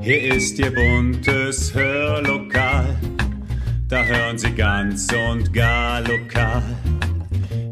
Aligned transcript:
Hier 0.00 0.34
ist 0.34 0.58
Ihr 0.58 0.74
buntes 0.74 1.72
Hörlokal, 1.72 2.96
da 3.88 4.04
hören 4.04 4.36
Sie 4.36 4.50
ganz 4.50 5.06
und 5.12 5.52
gar 5.52 6.00
lokal. 6.00 6.62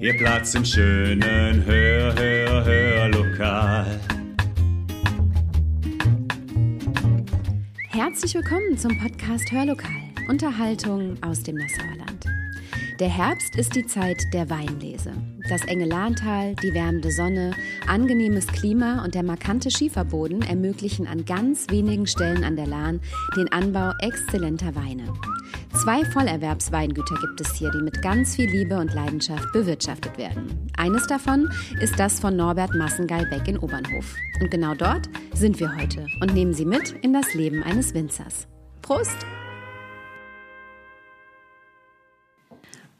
Ihr 0.00 0.16
Platz 0.16 0.54
im 0.54 0.64
schönen 0.64 1.64
Hör, 1.64 2.14
Hör, 2.14 2.64
Hörlokal. 2.64 4.00
Herzlich 7.88 8.34
willkommen 8.34 8.78
zum 8.78 8.96
Podcast 8.98 9.50
Hörlokal, 9.50 9.90
Unterhaltung 10.28 11.16
aus 11.20 11.42
dem 11.42 11.56
Nassauer 11.56 11.96
Land. 11.96 12.26
Der 13.00 13.08
Herbst 13.08 13.56
ist 13.56 13.74
die 13.74 13.86
Zeit 13.86 14.22
der 14.32 14.48
Weinlese. 14.50 15.12
Das 15.48 15.64
enge 15.66 15.84
Lahntal, 15.84 16.54
die 16.62 16.72
wärmende 16.72 17.10
Sonne, 17.10 17.52
angenehmes 17.86 18.46
Klima 18.46 19.04
und 19.04 19.14
der 19.14 19.22
markante 19.22 19.70
Schieferboden 19.70 20.40
ermöglichen 20.40 21.06
an 21.06 21.26
ganz 21.26 21.66
wenigen 21.68 22.06
Stellen 22.06 22.44
an 22.44 22.56
der 22.56 22.66
Lahn 22.66 23.00
den 23.36 23.52
Anbau 23.52 23.92
exzellenter 24.00 24.74
Weine. 24.74 25.04
Zwei 25.74 26.04
Vollerwerbsweingüter 26.04 27.16
gibt 27.20 27.40
es 27.40 27.54
hier, 27.54 27.70
die 27.70 27.82
mit 27.82 28.00
ganz 28.00 28.36
viel 28.36 28.48
Liebe 28.48 28.78
und 28.78 28.94
Leidenschaft 28.94 29.52
bewirtschaftet 29.52 30.16
werden. 30.16 30.70
Eines 30.78 31.06
davon 31.08 31.50
ist 31.80 31.98
das 31.98 32.20
von 32.20 32.36
Norbert 32.36 32.74
Massengeil-Beck 32.74 33.46
in 33.48 33.58
Obernhof. 33.58 34.14
Und 34.40 34.50
genau 34.50 34.74
dort 34.74 35.10
sind 35.34 35.60
wir 35.60 35.76
heute 35.76 36.06
und 36.22 36.32
nehmen 36.32 36.54
Sie 36.54 36.64
mit 36.64 36.92
in 37.02 37.12
das 37.12 37.34
Leben 37.34 37.62
eines 37.62 37.92
Winzers. 37.92 38.46
Prost! 38.80 39.26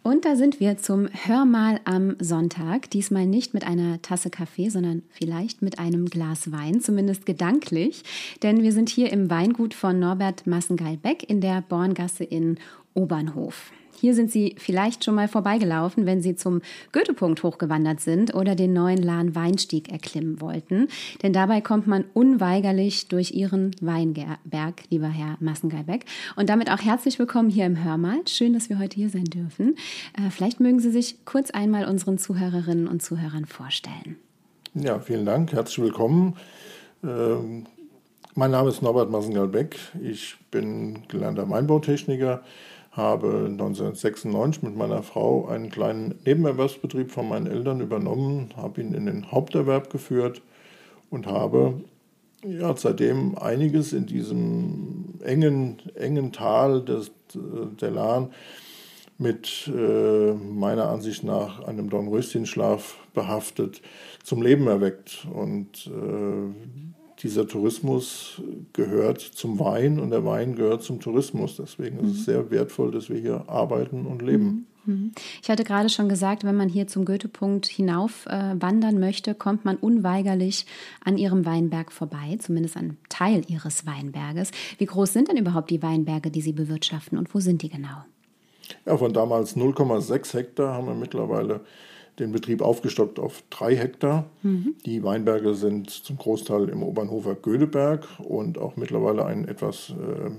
Und 0.07 0.27
da 0.27 0.37
sind 0.37 0.61
wir 0.61 0.77
zum 0.77 1.09
Hörmal 1.25 1.81
am 1.87 2.17
Sonntag. 2.21 2.91
Diesmal 2.91 3.25
nicht 3.25 3.55
mit 3.55 3.67
einer 3.67 4.03
Tasse 4.03 4.29
Kaffee, 4.29 4.69
sondern 4.69 5.03
vielleicht 5.09 5.63
mit 5.63 5.79
einem 5.79 6.11
Glas 6.11 6.53
Wein, 6.53 6.83
zumindest 6.83 7.25
gedanklich. 7.25 8.03
Denn 8.43 8.63
wir 8.63 8.73
sind 8.73 8.91
hier 8.91 9.11
im 9.11 9.31
Weingut 9.31 9.73
von 9.73 9.99
Norbert 9.99 10.47
Massengeil-Beck 10.47 11.27
in 11.31 11.41
der 11.41 11.63
Borngasse 11.63 12.23
in 12.23 12.59
Obernhof. 12.95 13.73
Hier 14.01 14.15
sind 14.15 14.31
Sie 14.31 14.55
vielleicht 14.59 15.05
schon 15.05 15.15
mal 15.15 15.29
vorbeigelaufen, 15.29 16.05
wenn 16.05 16.21
Sie 16.21 16.37
zum 16.37 16.61
Goethepunkt 16.93 17.43
hochgewandert 17.43 18.01
sind 18.01 18.35
oder 18.35 18.55
den 18.55 18.73
neuen 18.73 18.99
Lahn-Weinstieg 18.99 19.91
erklimmen 19.91 20.41
wollten. 20.41 20.89
Denn 21.23 21.33
dabei 21.33 21.61
kommt 21.61 21.87
man 21.87 22.05
unweigerlich 22.13 23.09
durch 23.09 23.33
Ihren 23.33 23.71
Weinberg, 23.81 24.83
lieber 24.91 25.09
Herr 25.09 25.37
Massengeibeck. 25.41 26.05
Und 26.37 26.49
damit 26.51 26.71
auch 26.71 26.81
herzlich 26.81 27.19
willkommen 27.19 27.49
hier 27.49 27.67
im 27.67 27.83
Hörmal. 27.83 28.19
Schön, 28.29 28.53
dass 28.53 28.69
wir 28.69 28.79
heute 28.79 28.97
hier 28.97 29.09
sein 29.09 29.25
dürfen. 29.25 29.77
Äh, 30.19 30.31
vielleicht 30.31 30.61
mögen 30.61 30.81
Sie 30.81 30.91
sich 30.91 31.25
kurz 31.25 31.51
einmal 31.51 31.87
unseren 31.87 32.19
Zuhörerinnen 32.19 32.89
und 32.89 33.03
Zuhörern 33.03 33.47
vorstellen. 33.47 34.17
Ja, 34.75 34.99
vielen 34.99 35.25
Dank. 35.25 35.53
Herzlich 35.53 35.79
willkommen. 35.79 36.37
Ähm, 37.03 37.67
mein 38.35 38.51
Name 38.51 38.69
ist 38.69 38.83
Norbert 38.83 39.11
Massengal-Beck. 39.11 39.77
Ich 40.03 40.37
bin 40.51 41.07
gelernter 41.09 41.49
Weinbautechniker 41.49 42.43
habe 42.97 43.47
1996 43.51 44.63
mit 44.63 44.77
meiner 44.77 45.03
Frau 45.03 45.47
einen 45.49 45.71
kleinen 45.71 46.15
Nebenerwerbsbetrieb 46.25 47.11
von 47.11 47.29
meinen 47.29 47.47
Eltern 47.47 47.81
übernommen, 47.81 48.51
habe 48.57 48.81
ihn 48.81 48.95
in 48.95 49.07
den 49.07 49.31
Haupterwerb 49.33 49.91
geführt 49.91 50.43
und 51.11 51.27
habe 51.27 51.75
ja, 52.45 52.77
seitdem 52.77 53.37
einiges 53.37 53.93
in 53.93 54.07
diesem 54.07 55.15
engen, 55.25 55.79
engen 55.95 56.33
Tal 56.33 56.85
des, 56.85 57.11
der 57.81 57.91
Lahn 57.91 58.31
mit 59.19 59.71
äh, 59.75 60.33
meiner 60.33 60.89
Ansicht 60.89 61.25
nach 61.25 61.61
einem 61.65 61.89
Dornröschenschlaf 61.89 62.97
behaftet 63.15 63.81
zum 64.23 64.43
Leben 64.43 64.67
erweckt. 64.67 65.27
Und 65.33 65.87
äh, 65.87 66.94
dieser 67.25 67.49
Tourismus 67.49 68.41
gehört 68.75 69.21
zum 69.21 69.59
Wein 69.59 69.99
und 69.99 70.11
der 70.11 70.25
Wein 70.25 70.55
gehört 70.55 70.83
zum 70.83 71.01
Tourismus. 71.01 71.57
Deswegen 71.57 71.99
ist 71.99 72.13
es 72.13 72.19
mhm. 72.19 72.25
sehr 72.25 72.51
wertvoll, 72.51 72.91
dass 72.91 73.09
wir 73.09 73.19
hier 73.19 73.45
arbeiten 73.49 74.07
und 74.07 74.23
leben. 74.23 74.45
Mhm. 74.45 74.67
Mhm. 74.87 75.13
Ich 75.43 75.49
hatte 75.49 75.65
gerade 75.65 75.89
schon 75.89 76.11
gesagt, 76.11 76.45
wenn 76.45 76.57
man 76.57 76.69
hier 76.69 76.87
zum 76.87 77.07
Goethepunkt 77.07 77.67
hinauf 77.67 78.27
äh, 78.27 78.55
wandern 78.61 79.01
möchte, 79.01 79.35
kommt 79.35 79.65
man 79.65 79.77
unweigerlich 79.77 80.67
an 81.03 81.17
ihrem 81.17 81.47
Weinberg 81.47 81.91
vorbei, 81.91 82.37
zumindest 82.39 82.77
an 82.77 82.99
Teil 83.09 83.43
ihres 83.49 83.87
Weinberges. 83.87 84.51
Wie 84.77 84.87
groß 84.87 85.13
sind 85.13 85.29
denn 85.29 85.39
überhaupt 85.39 85.71
die 85.71 85.83
Weinberge, 85.83 86.31
die 86.31 86.43
Sie 86.43 86.53
bewirtschaften 86.53 87.17
und 87.17 87.35
wo 87.35 87.41
sind 87.41 87.63
die 87.63 87.71
genau? 87.71 88.05
Ja, 88.87 88.97
von 88.97 89.13
damals 89.13 89.57
0,6 89.57 90.35
Hektar 90.35 90.75
haben 90.75 90.87
wir 90.87 90.95
mittlerweile 90.95 91.61
den 92.19 92.33
Betrieb 92.33 92.63
aufgestockt 92.63 93.19
auf 93.19 93.43
drei 93.51 93.77
Hektar. 93.77 94.27
Mhm. 94.43 94.75
Die 94.87 95.03
Weinberge 95.03 95.55
sind 95.55 95.91
zum 95.91 96.17
Großteil 96.17 96.69
im 96.69 96.83
Obernhofer 96.83 97.35
Gödeberg 97.35 98.07
und 98.19 98.59
auch 98.59 98.77
mittlerweile 98.77 99.25
ein 99.25 99.49
etwas 99.49 99.91
äh, 99.91 100.31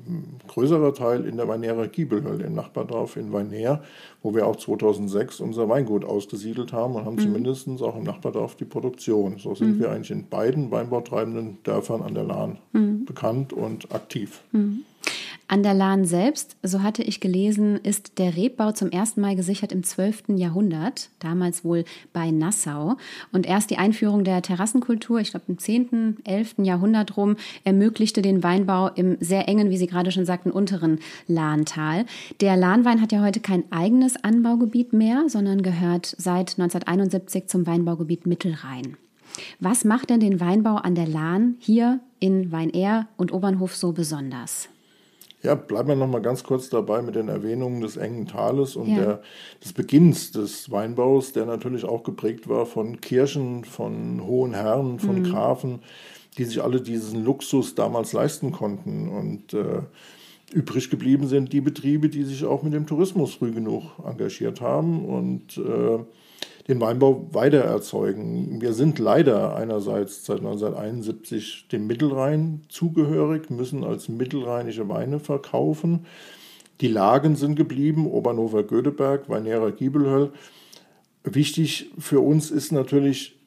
größerer 0.47 0.93
Teil 0.93 1.25
in 1.25 1.37
der 1.37 1.47
Weinera 1.47 1.87
Giebelhöll 1.87 2.41
im 2.41 2.55
Nachbardorf 2.55 3.17
in 3.17 3.33
Weiner, 3.33 3.81
wo 4.23 4.33
wir 4.33 4.47
auch 4.47 4.55
2006 4.55 5.41
unser 5.41 5.67
Weingut 5.67 6.05
ausgesiedelt 6.05 6.71
haben 6.71 6.95
und 6.95 7.05
haben 7.05 7.15
mhm. 7.15 7.21
zumindest 7.21 7.67
auch 7.81 7.97
im 7.97 8.03
Nachbardorf 8.03 8.55
die 8.55 8.65
Produktion. 8.65 9.37
So 9.37 9.55
sind 9.55 9.77
mhm. 9.77 9.79
wir 9.81 9.91
eigentlich 9.91 10.11
in 10.11 10.27
beiden 10.27 10.71
weinbautreibenden 10.71 11.57
Dörfern 11.63 12.01
an 12.01 12.13
der 12.13 12.23
Lahn 12.23 12.57
mhm. 12.71 13.05
bekannt 13.05 13.53
und 13.53 13.93
aktiv. 13.93 14.41
An 15.47 15.61
der 15.61 15.75
Lahn 15.75 16.05
selbst, 16.05 16.57
so 16.63 16.81
hatte 16.81 17.03
ich 17.03 17.19
gelesen, 17.19 17.77
ist 17.77 18.17
der 18.17 18.35
Rebbau 18.35 18.71
zum 18.71 18.89
ersten 18.89 19.21
Mal 19.21 19.35
gesichert 19.35 19.71
im 19.71 19.83
12. 19.83 20.23
Jahrhundert, 20.37 21.09
damals 21.19 21.63
wohl 21.63 21.85
bei 22.13 22.31
Nassau. 22.31 22.95
Und 23.31 23.45
erst 23.45 23.69
die 23.69 23.77
Einführung 23.77 24.23
der 24.23 24.41
Terrassenkultur, 24.41 25.19
ich 25.19 25.29
glaube 25.29 25.45
im 25.47 25.59
10., 25.59 26.17
11. 26.23 26.55
Jahrhundert 26.63 27.15
rum, 27.15 27.35
ermöglichte 27.63 28.23
den 28.23 28.41
Weinbau 28.41 28.87
im 28.87 29.17
sehr 29.19 29.47
engen, 29.47 29.69
wie 29.69 29.77
Sie 29.77 29.85
gerade 29.85 30.11
schon 30.11 30.25
sagten, 30.25 30.49
unteren 30.49 30.99
Lahntal. 31.27 32.05
Der 32.41 32.57
Lahnwein 32.57 32.99
hat 32.99 33.11
ja 33.11 33.21
heute 33.21 33.39
kein 33.39 33.71
eigenes 33.71 34.15
Anbaugebiet 34.23 34.93
mehr, 34.93 35.25
sondern 35.27 35.61
gehört 35.61 36.07
seit 36.17 36.57
1971 36.57 37.45
zum 37.47 37.67
Weinbaugebiet 37.67 38.25
Mittelrhein. 38.25 38.97
Was 39.59 39.85
macht 39.85 40.09
denn 40.09 40.21
den 40.21 40.39
Weinbau 40.39 40.77
an 40.77 40.95
der 40.95 41.07
Lahn 41.07 41.55
hier 41.59 41.99
in 42.19 42.51
Weinair 42.51 43.07
und 43.15 43.31
Obernhof 43.31 43.75
so 43.75 43.91
besonders? 43.91 44.69
Ja, 45.43 45.53
bleiben 45.53 45.89
wir 45.89 45.95
noch 45.95 46.07
mal 46.07 46.21
ganz 46.21 46.43
kurz 46.43 46.69
dabei 46.69 47.01
mit 47.01 47.15
den 47.15 47.27
Erwähnungen 47.27 47.81
des 47.81 47.97
engen 47.97 48.25
Tales 48.25 48.75
und 48.75 48.87
ja. 48.89 48.95
der, 48.95 49.21
des 49.63 49.73
Beginns 49.73 50.31
des 50.31 50.71
Weinbaus, 50.71 51.33
der 51.33 51.45
natürlich 51.45 51.85
auch 51.85 52.03
geprägt 52.03 52.49
war 52.49 52.65
von 52.65 52.99
Kirchen, 52.99 53.63
von 53.63 54.25
hohen 54.25 54.53
Herren, 54.53 54.99
von 54.99 55.19
mhm. 55.19 55.23
Grafen, 55.23 55.79
die 56.37 56.45
sich 56.45 56.63
alle 56.63 56.81
diesen 56.81 57.23
Luxus 57.23 57.75
damals 57.75 58.11
leisten 58.11 58.51
konnten. 58.51 59.07
Und 59.07 59.53
äh, 59.53 59.81
übrig 60.51 60.89
geblieben 60.89 61.27
sind 61.27 61.53
die 61.53 61.61
Betriebe, 61.61 62.09
die 62.09 62.23
sich 62.23 62.43
auch 62.45 62.63
mit 62.63 62.73
dem 62.73 62.87
Tourismus 62.87 63.35
früh 63.35 63.51
genug 63.51 63.83
engagiert 64.03 64.61
haben 64.61 65.05
und 65.05 65.57
äh, 65.57 65.99
den 66.67 66.81
Weinbau 66.81 67.27
weiter 67.31 67.59
erzeugen. 67.59 68.59
Wir 68.59 68.73
sind 68.73 68.97
leider 68.97 69.55
einerseits 69.55 70.25
seit 70.25 70.39
1971 70.39 71.67
dem 71.71 71.85
Mittelrhein 71.85 72.61
zugehörig, 72.69 73.49
müssen 73.51 73.83
als 73.83 74.09
mittelrheinische 74.09 74.89
Weine 74.89 75.19
verkaufen. 75.19 76.05
Die 76.81 76.87
Lagen 76.87 77.35
sind 77.35 77.55
geblieben, 77.55 78.07
Obernhofer 78.07 78.63
Göteberg, 78.63 79.29
Weinera 79.29 79.69
Giebelhöll. 79.69 80.31
Wichtig 81.23 81.91
für 81.99 82.19
uns 82.19 82.51
ist 82.51 82.71
natürlich 82.71 83.39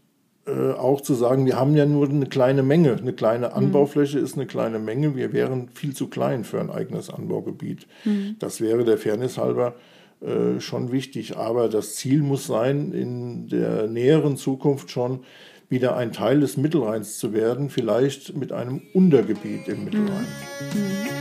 äh, 0.47 0.73
auch 0.73 1.01
zu 1.01 1.15
sagen, 1.15 1.45
wir 1.45 1.59
haben 1.59 1.77
ja 1.77 1.87
nur 1.87 2.09
eine 2.09 2.27
kleine 2.27 2.63
Menge. 2.63 2.97
Eine 2.97 3.13
kleine 3.13 3.49
mhm. 3.49 3.55
Anbaufläche 3.55 4.19
mhm. 4.19 4.25
ist 4.25 4.37
eine 4.37 4.47
kleine 4.47 4.79
Menge. 4.79 5.17
Wir 5.17 5.33
wären 5.33 5.69
viel 5.69 5.95
zu 5.95 6.07
klein 6.07 6.45
für 6.45 6.61
ein 6.61 6.71
eigenes 6.71 7.11
Anbaugebiet. 7.11 7.87
Mhm. 8.05 8.37
Das 8.39 8.61
wäre 8.61 8.85
der 8.85 8.97
Fairness 8.97 9.39
halber 9.39 9.75
äh, 10.21 10.61
schon 10.61 10.93
wichtig. 10.93 11.37
Aber 11.37 11.69
das 11.69 11.95
Ziel 11.95 12.23
muss 12.23 12.47
sein, 12.47 12.93
in 12.93 13.49
der 13.49 13.87
näheren 13.87 14.37
Zukunft 14.37 14.91
schon 14.91 15.21
wieder 15.69 15.97
ein 15.97 16.13
Teil 16.13 16.41
des 16.41 16.57
Mittelrheins 16.57 17.19
zu 17.19 17.33
werden, 17.33 17.71
vielleicht 17.71 18.37
mit 18.37 18.53
einem 18.53 18.83
Untergebiet 18.95 19.69
im 19.69 19.85
Mittelrhein. 19.85 20.27
Mhm. 20.75 21.19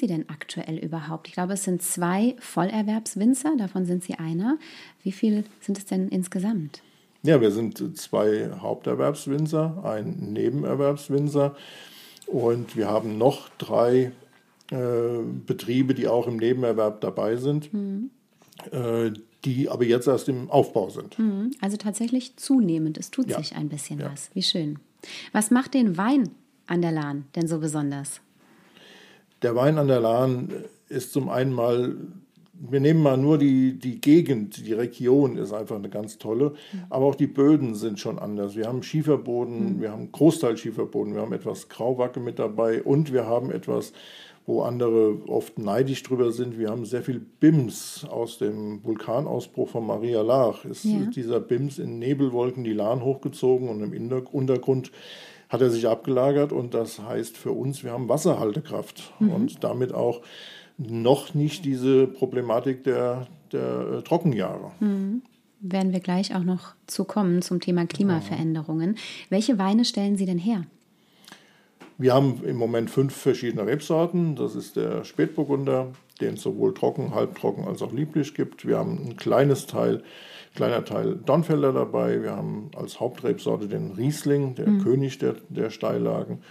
Sie 0.00 0.06
denn 0.06 0.28
aktuell 0.28 0.78
überhaupt? 0.78 1.28
Ich 1.28 1.34
glaube, 1.34 1.52
es 1.52 1.64
sind 1.64 1.82
zwei 1.82 2.34
Vollerwerbswinzer, 2.38 3.56
davon 3.56 3.86
sind 3.86 4.02
Sie 4.02 4.14
einer. 4.14 4.58
Wie 5.02 5.12
viele 5.12 5.44
sind 5.60 5.78
es 5.78 5.84
denn 5.84 6.08
insgesamt? 6.08 6.82
Ja, 7.22 7.40
wir 7.40 7.50
sind 7.50 7.98
zwei 7.98 8.50
Haupterwerbswinzer, 8.58 9.84
ein 9.84 10.32
Nebenerwerbswinzer 10.32 11.54
und 12.26 12.76
wir 12.76 12.88
haben 12.88 13.18
noch 13.18 13.50
drei 13.58 14.12
äh, 14.70 15.18
Betriebe, 15.46 15.94
die 15.94 16.08
auch 16.08 16.26
im 16.26 16.36
Nebenerwerb 16.36 17.00
dabei 17.00 17.36
sind, 17.36 17.72
mhm. 17.74 18.10
äh, 18.70 19.10
die 19.44 19.68
aber 19.68 19.84
jetzt 19.84 20.06
erst 20.06 20.28
im 20.28 20.50
Aufbau 20.50 20.88
sind. 20.88 21.18
Mhm. 21.18 21.50
Also 21.60 21.76
tatsächlich 21.76 22.36
zunehmend. 22.36 22.96
Es 22.96 23.10
tut 23.10 23.28
ja. 23.28 23.38
sich 23.38 23.54
ein 23.54 23.68
bisschen 23.68 24.00
ja. 24.00 24.10
was. 24.10 24.30
Wie 24.32 24.42
schön. 24.42 24.78
Was 25.32 25.50
macht 25.50 25.74
den 25.74 25.96
Wein 25.96 26.30
an 26.66 26.82
der 26.82 26.92
Lahn 26.92 27.26
denn 27.34 27.48
so 27.48 27.58
besonders? 27.58 28.20
Der 29.42 29.56
Wein 29.56 29.78
an 29.78 29.88
der 29.88 30.00
Lahn 30.00 30.48
ist 30.88 31.12
zum 31.12 31.28
einen 31.28 31.52
mal, 31.52 31.96
wir 32.52 32.80
nehmen 32.80 33.02
mal 33.02 33.16
nur 33.16 33.38
die, 33.38 33.78
die 33.78 34.00
Gegend, 34.00 34.66
die 34.66 34.74
Region 34.74 35.38
ist 35.38 35.52
einfach 35.52 35.76
eine 35.76 35.88
ganz 35.88 36.18
tolle, 36.18 36.54
aber 36.90 37.06
auch 37.06 37.14
die 37.14 37.26
Böden 37.26 37.74
sind 37.74 37.98
schon 37.98 38.18
anders. 38.18 38.54
Wir 38.54 38.66
haben 38.66 38.82
Schieferboden, 38.82 39.76
mhm. 39.76 39.80
wir 39.80 39.92
haben 39.92 40.12
Großteil 40.12 40.56
Schieferboden, 40.56 41.14
wir 41.14 41.22
haben 41.22 41.32
etwas 41.32 41.68
Grauwacke 41.68 42.20
mit 42.20 42.38
dabei 42.38 42.82
und 42.82 43.12
wir 43.12 43.26
haben 43.26 43.50
etwas, 43.50 43.92
wo 44.46 44.62
andere 44.62 45.16
oft 45.28 45.58
neidisch 45.58 46.02
drüber 46.02 46.32
sind. 46.32 46.58
Wir 46.58 46.70
haben 46.70 46.84
sehr 46.84 47.02
viel 47.02 47.20
BIMS 47.20 48.04
aus 48.10 48.38
dem 48.38 48.84
Vulkanausbruch 48.84 49.68
von 49.68 49.86
Maria 49.86 50.22
Lach. 50.22 50.64
Ist 50.64 50.84
ja. 50.84 51.06
dieser 51.14 51.40
BIMS 51.40 51.78
in 51.78 51.98
Nebelwolken 51.98 52.64
die 52.64 52.72
Lahn 52.72 53.02
hochgezogen 53.02 53.68
und 53.68 53.80
im 53.80 54.10
Untergrund 54.32 54.90
hat 55.50 55.60
er 55.60 55.70
sich 55.70 55.88
abgelagert 55.88 56.52
und 56.52 56.72
das 56.72 57.00
heißt 57.00 57.36
für 57.36 57.50
uns, 57.50 57.84
wir 57.84 57.90
haben 57.90 58.08
Wasserhaltekraft 58.08 59.12
mhm. 59.18 59.30
und 59.30 59.64
damit 59.64 59.92
auch 59.92 60.22
noch 60.78 61.34
nicht 61.34 61.64
diese 61.64 62.06
Problematik 62.06 62.84
der, 62.84 63.26
der 63.52 63.98
äh, 63.98 64.02
Trockenjahre. 64.02 64.70
Mhm. 64.80 65.22
Werden 65.60 65.92
wir 65.92 66.00
gleich 66.00 66.34
auch 66.34 66.44
noch 66.44 66.74
zu 66.86 67.04
kommen 67.04 67.42
zum 67.42 67.60
Thema 67.60 67.84
Klimaveränderungen. 67.84 68.94
Ja. 68.94 69.00
Welche 69.28 69.58
Weine 69.58 69.84
stellen 69.84 70.16
Sie 70.16 70.24
denn 70.24 70.38
her? 70.38 70.64
Wir 71.98 72.14
haben 72.14 72.42
im 72.44 72.56
Moment 72.56 72.88
fünf 72.88 73.14
verschiedene 73.14 73.66
Rebsorten. 73.66 74.36
Das 74.36 74.54
ist 74.54 74.76
der 74.76 75.04
Spätburgunder, 75.04 75.88
den 76.20 76.34
es 76.34 76.42
sowohl 76.42 76.74
trocken, 76.74 77.14
halbtrocken 77.14 77.64
als 77.64 77.82
auch 77.82 77.92
lieblich 77.92 78.34
gibt. 78.34 78.66
Wir 78.66 78.78
haben 78.78 78.98
ein 79.04 79.16
kleines 79.16 79.66
Teil 79.66 80.02
kleiner 80.54 80.84
Teil 80.84 81.16
Dornfelder 81.16 81.72
dabei. 81.72 82.22
Wir 82.22 82.32
haben 82.32 82.70
als 82.76 83.00
Hauptrebsorte 83.00 83.68
den 83.68 83.92
Riesling, 83.92 84.54
der 84.54 84.68
mhm. 84.68 84.82
König 84.82 85.18
der, 85.18 85.36
der 85.48 85.70
Steillagen. 85.70 86.42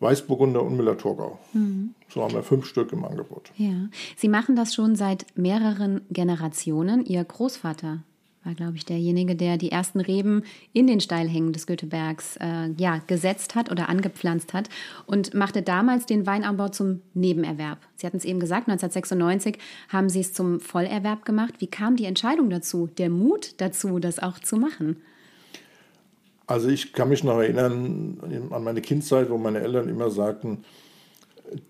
Weißburgunder 0.00 0.62
und 0.62 0.76
Müller-Thurgau. 0.76 1.38
Mhm. 1.52 1.94
So 2.08 2.22
haben 2.22 2.34
wir 2.34 2.42
fünf 2.42 2.66
Stück 2.66 2.92
im 2.92 3.04
Angebot. 3.04 3.52
Ja. 3.56 3.88
Sie 4.16 4.28
machen 4.28 4.56
das 4.56 4.74
schon 4.74 4.96
seit 4.96 5.26
mehreren 5.36 6.00
Generationen. 6.10 7.06
Ihr 7.06 7.22
Großvater 7.24 8.02
war, 8.44 8.54
glaube 8.54 8.76
ich, 8.76 8.84
derjenige, 8.84 9.36
der 9.36 9.56
die 9.56 9.70
ersten 9.70 10.00
Reben 10.00 10.42
in 10.72 10.86
den 10.86 11.00
Steilhängen 11.00 11.52
des 11.52 11.66
Götebergs 11.66 12.36
äh, 12.38 12.70
ja, 12.76 12.98
gesetzt 13.06 13.54
hat 13.54 13.70
oder 13.70 13.88
angepflanzt 13.88 14.52
hat 14.52 14.68
und 15.06 15.34
machte 15.34 15.62
damals 15.62 16.06
den 16.06 16.26
Weinanbau 16.26 16.68
zum 16.68 17.02
Nebenerwerb. 17.14 17.78
Sie 17.96 18.06
hatten 18.06 18.16
es 18.16 18.24
eben 18.24 18.40
gesagt, 18.40 18.68
1996 18.68 19.58
haben 19.88 20.08
Sie 20.08 20.20
es 20.20 20.32
zum 20.32 20.60
Vollerwerb 20.60 21.24
gemacht. 21.24 21.54
Wie 21.58 21.68
kam 21.68 21.96
die 21.96 22.04
Entscheidung 22.04 22.50
dazu, 22.50 22.88
der 22.98 23.10
Mut 23.10 23.60
dazu, 23.60 23.98
das 23.98 24.18
auch 24.18 24.38
zu 24.38 24.56
machen? 24.56 24.96
Also 26.46 26.68
ich 26.68 26.92
kann 26.92 27.08
mich 27.08 27.22
noch 27.22 27.38
erinnern 27.38 28.48
an 28.50 28.64
meine 28.64 28.80
Kindzeit, 28.80 29.30
wo 29.30 29.38
meine 29.38 29.60
Eltern 29.60 29.88
immer 29.88 30.10
sagten, 30.10 30.64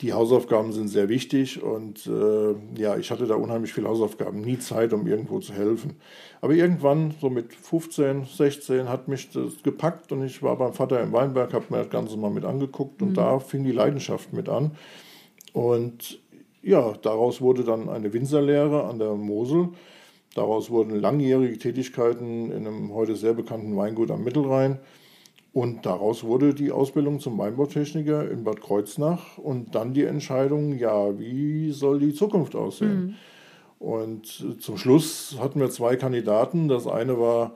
die 0.00 0.12
Hausaufgaben 0.12 0.72
sind 0.72 0.88
sehr 0.88 1.08
wichtig 1.08 1.62
und 1.62 2.06
äh, 2.06 2.54
ja, 2.80 2.96
ich 2.96 3.10
hatte 3.10 3.26
da 3.26 3.34
unheimlich 3.34 3.72
viele 3.72 3.88
Hausaufgaben, 3.88 4.40
nie 4.40 4.58
Zeit, 4.58 4.92
um 4.92 5.06
irgendwo 5.06 5.38
zu 5.40 5.52
helfen. 5.52 5.94
Aber 6.40 6.54
irgendwann, 6.54 7.14
so 7.20 7.30
mit 7.30 7.54
15, 7.54 8.24
16, 8.24 8.88
hat 8.88 9.08
mich 9.08 9.30
das 9.30 9.62
gepackt 9.62 10.12
und 10.12 10.24
ich 10.24 10.42
war 10.42 10.56
beim 10.56 10.72
Vater 10.72 11.00
im 11.00 11.12
Weinberg, 11.12 11.52
habe 11.52 11.66
mir 11.70 11.78
das 11.78 11.90
Ganze 11.90 12.16
mal 12.16 12.30
mit 12.30 12.44
angeguckt 12.44 13.02
und 13.02 13.10
mhm. 13.10 13.14
da 13.14 13.38
fing 13.38 13.64
die 13.64 13.72
Leidenschaft 13.72 14.32
mit 14.32 14.48
an. 14.48 14.72
Und 15.52 16.20
ja, 16.62 16.94
daraus 17.02 17.40
wurde 17.40 17.64
dann 17.64 17.88
eine 17.88 18.12
Winzerlehre 18.12 18.84
an 18.84 18.98
der 18.98 19.14
Mosel. 19.14 19.68
Daraus 20.34 20.70
wurden 20.70 20.98
langjährige 20.98 21.58
Tätigkeiten 21.58 22.50
in 22.50 22.66
einem 22.66 22.94
heute 22.94 23.16
sehr 23.16 23.34
bekannten 23.34 23.76
Weingut 23.76 24.10
am 24.10 24.24
Mittelrhein. 24.24 24.78
Und 25.52 25.84
daraus 25.84 26.24
wurde 26.24 26.54
die 26.54 26.72
Ausbildung 26.72 27.20
zum 27.20 27.36
Weinbautechniker 27.36 28.30
in 28.30 28.42
Bad 28.42 28.62
Kreuznach 28.62 29.36
und 29.36 29.74
dann 29.74 29.92
die 29.92 30.04
Entscheidung, 30.04 30.78
ja, 30.78 31.18
wie 31.18 31.72
soll 31.72 31.98
die 32.00 32.14
Zukunft 32.14 32.56
aussehen? 32.56 33.04
Mhm. 33.04 33.14
Und 33.78 34.60
zum 34.60 34.78
Schluss 34.78 35.36
hatten 35.40 35.60
wir 35.60 35.68
zwei 35.70 35.96
Kandidaten. 35.96 36.68
Das 36.68 36.86
eine 36.86 37.18
war 37.18 37.52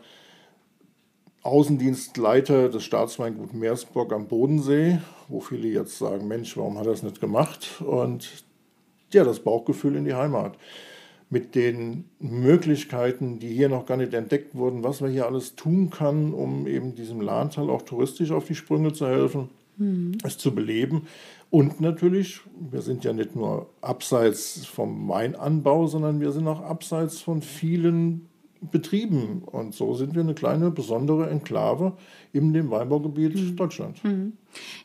Außendienstleiter 1.42 2.68
des 2.68 2.82
Staatsweingut 2.82 3.54
Meersburg 3.54 4.12
am 4.12 4.26
Bodensee, 4.26 4.98
wo 5.28 5.40
viele 5.40 5.68
jetzt 5.68 5.96
sagen, 5.96 6.26
Mensch, 6.26 6.56
warum 6.56 6.76
hat 6.78 6.86
er 6.86 6.92
das 6.92 7.04
nicht 7.04 7.20
gemacht? 7.20 7.80
Und 7.80 8.44
ja, 9.12 9.24
das 9.24 9.38
Bauchgefühl 9.38 9.96
in 9.96 10.04
die 10.04 10.14
Heimat 10.14 10.58
mit 11.28 11.54
den 11.54 12.04
Möglichkeiten, 12.20 13.38
die 13.40 13.48
hier 13.48 13.68
noch 13.68 13.86
gar 13.86 13.96
nicht 13.96 14.14
entdeckt 14.14 14.54
wurden, 14.54 14.84
was 14.84 15.00
man 15.00 15.10
hier 15.10 15.26
alles 15.26 15.56
tun 15.56 15.90
kann, 15.90 16.32
um 16.32 16.66
eben 16.66 16.94
diesem 16.94 17.20
Lahntal 17.20 17.68
auch 17.68 17.82
touristisch 17.82 18.30
auf 18.30 18.46
die 18.46 18.54
Sprünge 18.54 18.92
zu 18.92 19.06
helfen, 19.06 19.48
mhm. 19.76 20.18
es 20.22 20.38
zu 20.38 20.54
beleben. 20.54 21.08
Und 21.50 21.80
natürlich, 21.80 22.40
wir 22.70 22.82
sind 22.82 23.04
ja 23.04 23.12
nicht 23.12 23.34
nur 23.34 23.68
abseits 23.80 24.66
vom 24.66 25.08
Weinanbau, 25.08 25.86
sondern 25.86 26.20
wir 26.20 26.30
sind 26.30 26.46
auch 26.46 26.60
abseits 26.60 27.20
von 27.20 27.42
vielen 27.42 28.28
Betrieben. 28.60 29.42
Und 29.44 29.74
so 29.74 29.94
sind 29.94 30.14
wir 30.14 30.22
eine 30.22 30.34
kleine 30.34 30.70
besondere 30.70 31.30
Enklave 31.30 31.96
in 32.32 32.52
dem 32.52 32.70
Weinbaugebiet 32.70 33.34
mhm. 33.34 33.56
Deutschland. 33.56 34.02
Mhm. 34.04 34.34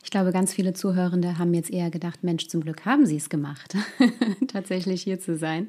Ich 0.02 0.10
glaube, 0.10 0.32
ganz 0.32 0.52
viele 0.52 0.74
Zuhörende 0.74 1.38
haben 1.38 1.54
jetzt 1.54 1.70
eher 1.70 1.90
gedacht, 1.90 2.22
Mensch, 2.22 2.48
zum 2.48 2.62
Glück 2.62 2.84
haben 2.84 3.06
sie 3.06 3.16
es 3.16 3.30
gemacht, 3.30 3.74
tatsächlich 4.48 5.02
hier 5.02 5.18
zu 5.18 5.36
sein. 5.36 5.68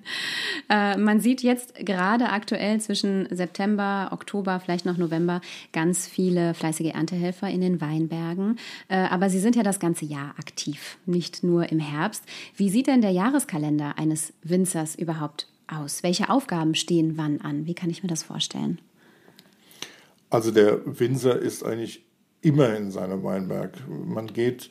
Äh, 0.69 0.97
man 0.97 1.19
sieht 1.19 1.41
jetzt 1.41 1.75
gerade 1.75 2.29
aktuell 2.29 2.81
zwischen 2.81 3.27
September, 3.31 4.09
Oktober, 4.11 4.59
vielleicht 4.59 4.85
noch 4.85 4.97
November 4.97 5.41
ganz 5.71 6.07
viele 6.07 6.53
fleißige 6.53 6.93
Erntehelfer 6.93 7.49
in 7.49 7.61
den 7.61 7.81
Weinbergen. 7.81 8.57
Äh, 8.89 8.95
aber 8.95 9.29
sie 9.29 9.39
sind 9.39 9.55
ja 9.55 9.63
das 9.63 9.79
ganze 9.79 10.05
Jahr 10.05 10.35
aktiv, 10.37 10.97
nicht 11.05 11.43
nur 11.43 11.71
im 11.71 11.79
Herbst. 11.79 12.25
Wie 12.55 12.69
sieht 12.69 12.87
denn 12.87 13.01
der 13.01 13.11
Jahreskalender 13.11 13.97
eines 13.97 14.33
Winzers 14.43 14.95
überhaupt 14.95 15.47
aus? 15.67 16.03
Welche 16.03 16.29
Aufgaben 16.29 16.75
stehen 16.75 17.17
wann 17.17 17.41
an? 17.41 17.65
Wie 17.65 17.73
kann 17.73 17.89
ich 17.89 18.03
mir 18.03 18.09
das 18.09 18.23
vorstellen? 18.23 18.79
Also 20.29 20.51
der 20.51 20.81
Winzer 20.85 21.37
ist 21.37 21.63
eigentlich 21.63 22.03
immer 22.41 22.75
in 22.75 22.91
seinem 22.91 23.23
Weinberg. 23.23 23.77
Man 23.87 24.27
geht 24.27 24.69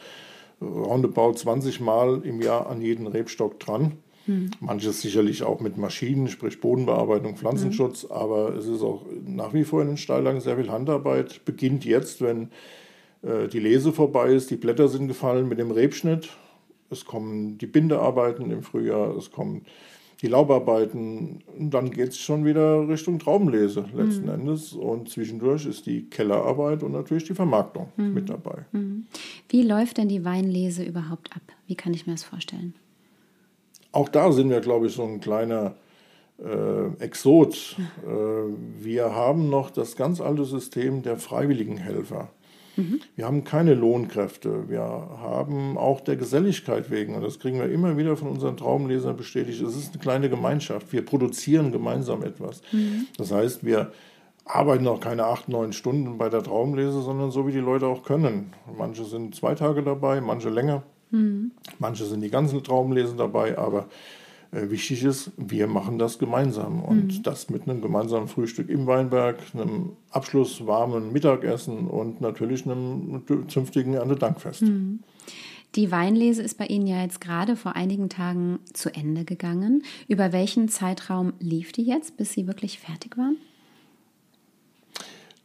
roundabout 0.60 1.34
20 1.34 1.80
Mal 1.80 2.22
im 2.24 2.40
Jahr 2.40 2.68
an 2.68 2.80
jeden 2.80 3.06
Rebstock 3.06 3.60
dran. 3.60 3.92
Hm. 4.26 4.50
Manches 4.60 5.00
sicherlich 5.00 5.42
auch 5.42 5.60
mit 5.60 5.76
Maschinen, 5.76 6.28
sprich 6.28 6.60
Bodenbearbeitung, 6.60 7.36
Pflanzenschutz, 7.36 8.04
hm. 8.04 8.12
aber 8.12 8.54
es 8.54 8.66
ist 8.66 8.82
auch 8.82 9.04
nach 9.24 9.52
wie 9.52 9.64
vor 9.64 9.82
in 9.82 9.88
den 9.88 9.96
Steillagen 9.96 10.40
sehr 10.40 10.56
viel 10.56 10.70
Handarbeit. 10.70 11.44
Beginnt 11.44 11.84
jetzt, 11.84 12.20
wenn 12.20 12.50
äh, 13.22 13.48
die 13.48 13.58
Lese 13.58 13.92
vorbei 13.92 14.32
ist, 14.32 14.50
die 14.50 14.56
Blätter 14.56 14.88
sind 14.88 15.08
gefallen 15.08 15.48
mit 15.48 15.58
dem 15.58 15.70
Rebschnitt. 15.70 16.28
Es 16.90 17.04
kommen 17.04 17.58
die 17.58 17.66
Bindearbeiten 17.66 18.50
im 18.50 18.62
Frühjahr, 18.62 19.16
es 19.16 19.30
kommen 19.30 19.64
die 20.22 20.28
Laubarbeiten. 20.28 21.42
Und 21.58 21.70
dann 21.74 21.90
geht 21.90 22.10
es 22.10 22.18
schon 22.18 22.44
wieder 22.44 22.88
Richtung 22.88 23.18
Traubenlese 23.18 23.84
letzten 23.92 24.26
mhm. 24.26 24.40
Endes. 24.40 24.72
Und 24.72 25.08
zwischendurch 25.08 25.66
ist 25.66 25.86
die 25.86 26.08
Kellerarbeit 26.08 26.82
und 26.82 26.92
natürlich 26.92 27.24
die 27.24 27.34
Vermarktung 27.34 27.88
mhm. 27.96 28.14
mit 28.14 28.30
dabei. 28.30 28.64
Mhm. 28.70 29.06
Wie 29.48 29.62
läuft 29.62 29.98
denn 29.98 30.08
die 30.08 30.24
Weinlese 30.24 30.84
überhaupt 30.84 31.34
ab? 31.34 31.42
Wie 31.66 31.74
kann 31.74 31.92
ich 31.92 32.06
mir 32.06 32.12
das 32.12 32.24
vorstellen? 32.24 32.74
Auch 33.90 34.08
da 34.08 34.32
sind 34.32 34.48
wir, 34.48 34.60
glaube 34.60 34.86
ich, 34.86 34.94
so 34.94 35.02
ein 35.02 35.20
kleiner 35.20 35.74
äh, 36.38 37.02
Exot. 37.02 37.76
Äh, 38.06 38.08
wir 38.78 39.14
haben 39.14 39.50
noch 39.50 39.70
das 39.70 39.96
ganz 39.96 40.20
alte 40.20 40.44
System 40.44 41.02
der 41.02 41.16
freiwilligen 41.16 41.76
Helfer. 41.76 42.30
Mhm. 42.76 43.00
Wir 43.16 43.26
haben 43.26 43.44
keine 43.44 43.74
Lohnkräfte. 43.74 44.68
Wir 44.68 44.80
haben 44.80 45.76
auch 45.76 46.00
der 46.00 46.16
Geselligkeit 46.16 46.90
wegen, 46.90 47.14
und 47.14 47.22
das 47.22 47.38
kriegen 47.38 47.58
wir 47.58 47.70
immer 47.70 47.96
wieder 47.96 48.16
von 48.16 48.28
unseren 48.28 48.56
Traumlesern 48.56 49.16
bestätigt, 49.16 49.62
es 49.62 49.76
ist 49.76 49.92
eine 49.92 50.02
kleine 50.02 50.30
Gemeinschaft. 50.30 50.92
Wir 50.92 51.04
produzieren 51.04 51.72
gemeinsam 51.72 52.22
etwas. 52.22 52.62
Mhm. 52.72 53.06
Das 53.18 53.32
heißt, 53.32 53.64
wir 53.64 53.92
arbeiten 54.44 54.86
auch 54.88 55.00
keine 55.00 55.24
acht, 55.24 55.48
neun 55.48 55.72
Stunden 55.72 56.18
bei 56.18 56.28
der 56.28 56.42
Traumlese, 56.42 57.02
sondern 57.02 57.30
so 57.30 57.46
wie 57.46 57.52
die 57.52 57.58
Leute 57.58 57.86
auch 57.86 58.02
können. 58.02 58.52
Manche 58.76 59.04
sind 59.04 59.34
zwei 59.34 59.54
Tage 59.54 59.82
dabei, 59.82 60.20
manche 60.20 60.50
länger. 60.50 60.82
Mhm. 61.10 61.52
Manche 61.78 62.04
sind 62.04 62.22
die 62.22 62.30
ganzen 62.30 62.62
Traumlesen 62.64 63.18
dabei, 63.18 63.58
aber 63.58 63.86
wichtig 64.52 65.02
ist, 65.02 65.30
wir 65.38 65.66
machen 65.66 65.98
das 65.98 66.18
gemeinsam 66.18 66.82
und 66.82 67.06
mhm. 67.06 67.22
das 67.22 67.48
mit 67.48 67.68
einem 67.68 67.80
gemeinsamen 67.80 68.28
Frühstück 68.28 68.68
im 68.68 68.86
Weinberg, 68.86 69.38
einem 69.54 69.96
Abschluss 70.10 70.66
warmen 70.66 71.12
Mittagessen 71.12 71.86
und 71.88 72.20
natürlich 72.20 72.66
einem 72.66 73.22
zünftigen 73.48 73.94
Erntedankfest. 73.94 74.62
Mhm. 74.62 75.00
Die 75.74 75.90
Weinlese 75.90 76.42
ist 76.42 76.58
bei 76.58 76.66
Ihnen 76.66 76.86
ja 76.86 77.00
jetzt 77.00 77.22
gerade 77.22 77.56
vor 77.56 77.76
einigen 77.76 78.10
Tagen 78.10 78.58
zu 78.74 78.94
Ende 78.94 79.24
gegangen. 79.24 79.84
Über 80.06 80.30
welchen 80.30 80.68
Zeitraum 80.68 81.32
lief 81.40 81.72
die 81.72 81.84
jetzt, 81.84 82.18
bis 82.18 82.34
Sie 82.34 82.46
wirklich 82.46 82.78
fertig 82.78 83.16
waren? 83.16 83.38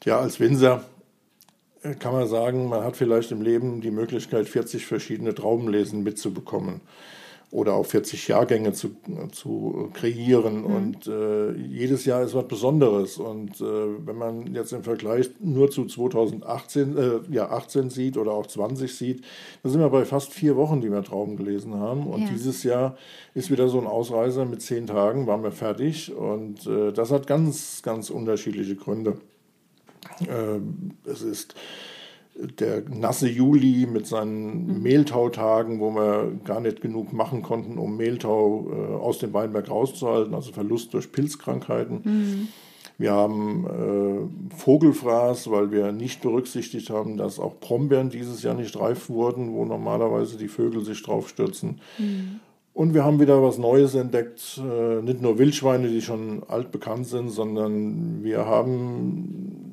Ja, 0.04 0.20
als 0.20 0.42
Winzer 0.42 0.84
kann 2.00 2.12
man 2.12 2.28
sagen, 2.28 2.68
man 2.68 2.84
hat 2.84 2.98
vielleicht 2.98 3.32
im 3.32 3.42
Leben 3.42 3.80
die 3.80 3.92
Möglichkeit, 3.92 4.50
40 4.50 4.86
verschiedene 4.86 5.34
Traubenlesen 5.34 6.04
mitzubekommen 6.04 6.82
oder 7.50 7.76
auch 7.76 7.86
40 7.86 8.28
Jahrgänge 8.28 8.74
zu, 8.74 8.98
zu 9.32 9.90
kreieren. 9.94 10.62
Mhm. 10.62 10.66
Und 10.66 11.08
äh, 11.08 11.54
jedes 11.54 12.04
Jahr 12.04 12.22
ist 12.22 12.34
was 12.34 12.48
Besonderes. 12.48 13.18
Und 13.18 13.62
äh, 13.62 14.06
wenn 14.06 14.18
man 14.18 14.54
jetzt 14.54 14.74
im 14.74 14.84
Vergleich 14.84 15.30
nur 15.40 15.72
zu 15.72 15.86
2018 15.86 16.98
äh, 16.98 17.20
ja, 17.30 17.50
18 17.50 17.90
sieht 17.90 18.18
oder 18.18 18.32
auch 18.34 18.48
20 18.48 18.94
sieht, 18.94 19.24
da 19.64 19.70
sind 19.70 19.80
wir 19.80 19.90
bei 19.90 20.04
fast 20.04 20.34
vier 20.34 20.58
Wochen, 20.58 20.82
die 20.82 20.92
wir 20.92 21.04
Trauben 21.04 21.38
gelesen 21.38 21.76
haben. 21.76 22.08
Und 22.08 22.24
ja. 22.24 22.30
dieses 22.32 22.64
Jahr 22.64 22.98
ist 23.34 23.50
wieder 23.50 23.70
so 23.70 23.80
ein 23.80 23.88
Ausreißer 23.88 24.44
mit 24.44 24.62
zehn 24.62 24.86
Tagen, 24.86 25.26
waren 25.26 25.44
wir 25.44 25.52
fertig. 25.52 26.14
Und 26.14 26.68
äh, 26.68 26.92
das 26.92 27.12
hat 27.12 27.28
ganz, 27.28 27.82
ganz 27.82 28.10
unterschiedliche 28.10 28.76
Gründe. 28.76 29.20
Äh, 30.22 30.60
es 31.10 31.22
ist 31.22 31.56
der 32.60 32.84
nasse 32.90 33.28
Juli 33.28 33.88
mit 33.92 34.06
seinen 34.06 34.68
mhm. 34.68 34.84
Mehltautagen, 34.84 35.80
wo 35.80 35.92
wir 35.92 36.32
gar 36.46 36.60
nicht 36.60 36.82
genug 36.82 37.14
machen 37.14 37.42
konnten, 37.42 37.78
um 37.78 37.98
Mehltau 37.98 38.68
äh, 38.72 38.96
aus 38.96 39.20
dem 39.20 39.34
Weinberg 39.34 39.70
rauszuhalten, 39.70 40.34
also 40.34 40.52
Verlust 40.52 40.94
durch 40.94 41.12
Pilzkrankheiten. 41.12 42.02
Mhm. 42.04 42.48
Wir 43.00 43.12
haben 43.12 43.66
äh, 44.52 44.56
Vogelfraß, 44.56 45.52
weil 45.52 45.72
wir 45.72 45.92
nicht 45.92 46.22
berücksichtigt 46.22 46.90
haben, 46.90 47.18
dass 47.18 47.40
auch 47.40 47.56
Brombeeren 47.60 48.10
dieses 48.10 48.42
Jahr 48.42 48.56
nicht 48.56 48.80
reif 48.80 49.10
wurden, 49.10 49.54
wo 49.54 49.66
normalerweise 49.66 50.38
die 50.38 50.48
Vögel 50.48 50.84
sich 50.84 51.04
draufstürzen. 51.04 51.80
Mhm. 52.00 52.40
Und 52.74 52.94
wir 52.94 53.04
haben 53.04 53.20
wieder 53.20 53.42
was 53.42 53.58
Neues 53.58 53.96
entdeckt, 53.96 54.62
äh, 54.64 55.02
nicht 55.02 55.22
nur 55.22 55.40
Wildschweine, 55.40 55.90
die 55.90 56.02
schon 56.02 56.44
altbekannt 56.48 57.08
sind, 57.08 57.30
sondern 57.30 58.24
wir 58.24 58.46
haben 58.46 59.67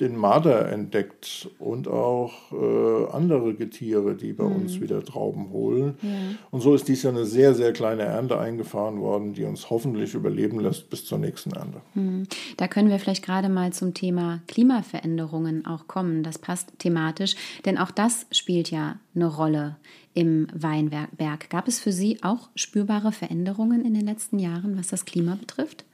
den 0.00 0.16
Marder 0.16 0.70
entdeckt 0.70 1.50
und 1.58 1.88
auch 1.88 2.52
äh, 2.52 3.10
andere 3.10 3.54
Getiere, 3.54 4.14
die 4.14 4.32
bei 4.32 4.44
mhm. 4.44 4.56
uns 4.56 4.80
wieder 4.80 5.04
Trauben 5.04 5.50
holen. 5.50 5.96
Ja. 6.02 6.10
Und 6.50 6.60
so 6.60 6.74
ist 6.74 6.86
dies 6.86 7.02
ja 7.02 7.10
eine 7.10 7.24
sehr, 7.24 7.54
sehr 7.54 7.72
kleine 7.72 8.02
Ernte 8.02 8.38
eingefahren 8.38 9.00
worden, 9.00 9.34
die 9.34 9.44
uns 9.44 9.70
hoffentlich 9.70 10.14
überleben 10.14 10.60
lässt 10.60 10.88
bis 10.88 11.04
zur 11.04 11.18
nächsten 11.18 11.50
Ernte. 11.50 11.80
Mhm. 11.94 12.28
Da 12.56 12.68
können 12.68 12.90
wir 12.90 13.00
vielleicht 13.00 13.24
gerade 13.24 13.48
mal 13.48 13.72
zum 13.72 13.92
Thema 13.92 14.40
Klimaveränderungen 14.46 15.66
auch 15.66 15.88
kommen. 15.88 16.22
Das 16.22 16.38
passt 16.38 16.78
thematisch, 16.78 17.34
denn 17.64 17.76
auch 17.76 17.90
das 17.90 18.26
spielt 18.30 18.70
ja 18.70 19.00
eine 19.16 19.26
Rolle 19.26 19.76
im 20.14 20.46
Weinberg. 20.52 21.50
Gab 21.50 21.66
es 21.66 21.80
für 21.80 21.92
Sie 21.92 22.22
auch 22.22 22.50
spürbare 22.54 23.10
Veränderungen 23.10 23.84
in 23.84 23.94
den 23.94 24.06
letzten 24.06 24.38
Jahren, 24.38 24.78
was 24.78 24.88
das 24.88 25.04
Klima 25.04 25.34
betrifft? 25.34 25.84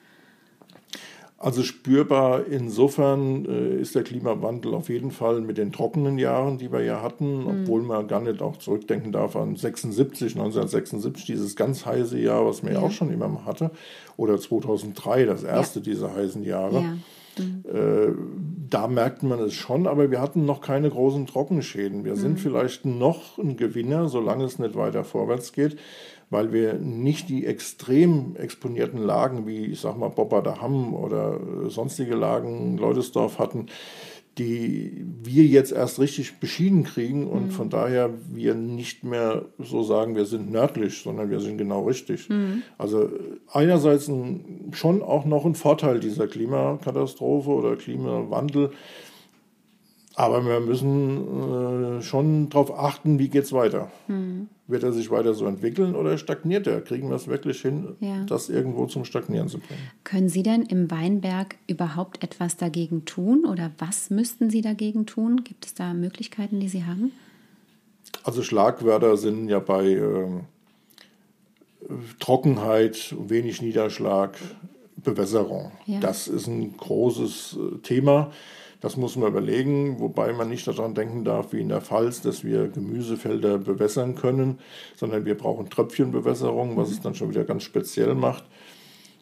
Also 1.45 1.63
spürbar 1.63 2.47
insofern 2.47 3.45
äh, 3.45 3.77
ist 3.77 3.95
der 3.95 4.03
Klimawandel 4.03 4.73
auf 4.73 4.89
jeden 4.89 5.11
Fall 5.11 5.43
mit 5.43 5.59
den 5.59 5.73
trockenen 5.73 6.17
Jahren, 6.17 6.57
die 6.57 6.73
wir 6.73 6.83
ja 6.83 7.03
hatten, 7.03 7.43
mhm. 7.43 7.47
obwohl 7.47 7.83
man 7.83 8.09
gar 8.09 8.23
nicht 8.23 8.41
auch 8.41 8.57
zurückdenken 8.57 9.13
darf 9.13 9.37
an 9.37 9.55
76, 9.55 10.37
1976, 10.37 11.27
dieses 11.27 11.55
ganz 11.55 11.85
heiße 11.85 12.19
Jahr, 12.19 12.47
was 12.47 12.63
man 12.63 12.73
ja, 12.73 12.81
ja 12.81 12.87
auch 12.87 12.93
schon 12.93 13.11
immer 13.11 13.45
hatte, 13.45 13.73
oder 14.17 14.39
2003, 14.39 15.27
das 15.27 15.43
erste 15.43 15.81
ja. 15.81 15.85
dieser 15.85 16.15
heißen 16.15 16.43
Jahre. 16.45 16.77
Ja. 16.77 17.45
Mhm. 17.45 17.65
Äh, 17.71 18.13
da 18.71 18.89
merkt 18.89 19.23
man 19.23 19.39
es 19.41 19.53
schon, 19.53 19.87
aber 19.87 20.11
wir 20.11 20.23
hatten 20.23 20.47
noch 20.47 20.63
keine 20.63 20.89
großen 20.89 21.27
Trockenschäden. 21.27 22.07
Wir 22.07 22.15
mhm. 22.15 22.21
sind 22.21 22.41
vielleicht 22.41 22.87
noch 22.87 23.37
ein 23.37 23.59
Gewinner, 23.59 24.09
solange 24.09 24.45
es 24.45 24.59
nicht 24.59 24.77
weiter 24.77 25.05
vorwärts 25.05 25.53
geht 25.53 25.77
weil 26.35 26.53
wir 26.53 26.75
nicht 26.75 27.29
die 27.29 27.47
extrem 27.47 28.35
exponierten 28.35 28.99
Lagen 28.99 29.47
wie, 29.47 29.67
ich 29.67 29.81
sag 29.81 29.97
mal, 29.97 30.09
Bobberdaham 30.09 30.93
oder 30.93 31.39
sonstige 31.69 32.17
Lagen, 32.17 32.77
Leutesdorf 32.77 33.39
hatten, 33.39 33.67
die 34.37 35.07
wir 35.23 35.45
jetzt 35.45 35.71
erst 35.71 36.01
richtig 36.01 36.41
beschieden 36.41 36.83
kriegen 36.83 37.29
und 37.29 37.45
mhm. 37.45 37.51
von 37.51 37.71
daher 37.71 38.11
wir 38.33 38.57
nicht 38.57 39.05
mehr 39.05 39.45
so 39.61 39.85
sagen, 39.85 40.17
wir 40.17 40.25
sind 40.25 40.51
nördlich, 40.51 41.03
sondern 41.05 41.31
wir 41.31 41.39
sind 41.39 41.57
genau 41.57 41.87
richtig. 41.87 42.29
Mhm. 42.29 42.65
Also 42.79 43.11
einerseits 43.53 44.09
ein, 44.09 44.73
schon 44.73 45.03
auch 45.03 45.27
noch 45.27 45.45
ein 45.45 45.55
Vorteil 45.55 46.01
dieser 46.01 46.27
Klimakatastrophe 46.27 47.51
oder 47.51 47.77
Klimawandel, 47.77 48.73
aber 50.17 50.45
wir 50.45 50.59
müssen 50.59 51.99
äh, 51.99 52.03
schon 52.03 52.49
darauf 52.49 52.77
achten, 52.77 53.21
wie 53.21 53.29
geht 53.29 53.45
es 53.45 53.53
weiter. 53.53 53.93
Mhm. 54.09 54.49
Wird 54.67 54.83
er 54.83 54.93
sich 54.93 55.11
weiter 55.11 55.35
so 55.35 55.47
entwickeln 55.47 55.95
oder 55.95 56.17
stagniert 56.17 56.67
er? 56.67 56.81
Kriegen 56.81 57.11
wir 57.11 57.17
es 57.17 57.29
wirklich 57.29 57.61
hin, 57.61 57.97
ja. 58.01 58.25
das 58.25 58.49
irgendwo 58.49 58.87
zum 58.87 59.05
Stagnieren 59.05 59.49
zu 59.49 59.59
bringen? 59.59 59.83
Können 60.05 60.31
Sie 60.31 60.43
denn 60.43 60.63
im 60.63 60.91
Weinberg 60.91 61.57
überhaupt 61.67 62.25
etwas 62.25 62.57
dagegen 62.57 63.05
tun 63.05 63.45
oder 63.45 63.73
was 63.79 64.09
müssten 64.09 64.49
Sie 64.49 64.63
dagegen 64.63 65.05
tun? 65.05 65.45
Gibt 65.45 65.67
es 65.67 65.75
da 65.75 65.93
Möglichkeiten, 65.93 66.61
die 66.61 66.69
Sie 66.69 66.85
haben? 66.85 67.13
Also 68.23 68.43
Schlagwörter 68.43 69.19
sind 69.19 69.49
ja 69.51 69.59
bei 69.59 69.85
äh, 69.87 70.29
Trockenheit, 72.19 73.15
wenig 73.19 73.61
Niederschlag, 73.61 74.39
Bewässerung. 74.97 75.73
Ja. 75.85 76.01
Das 76.01 76.27
ist 76.29 76.47
ein 76.47 76.77
großes 76.77 77.59
äh, 77.59 77.79
Thema. 77.79 78.33
Das 78.85 78.99
muss 78.99 79.17
man 79.17 79.31
überlegen, 79.31 79.99
wobei 79.99 80.35
man 80.35 80.51
nicht 80.51 80.67
daran 80.67 80.93
denken 80.93 81.25
darf, 81.25 81.55
wie 81.55 81.61
in 81.63 81.71
der 81.71 81.81
Pfalz, 81.81 82.21
dass 82.21 82.45
wir 82.45 82.69
Gemüsefelder 82.69 83.57
bewässern 83.57 84.15
können, 84.15 84.59
sondern 84.95 85.25
wir 85.25 85.39
brauchen 85.39 85.71
Tröpfchenbewässerung, 85.71 86.77
was 86.77 86.91
es 86.91 87.01
dann 87.01 87.15
schon 87.15 87.31
wieder 87.31 87.45
ganz 87.45 87.63
speziell 87.63 88.15
macht. 88.15 88.45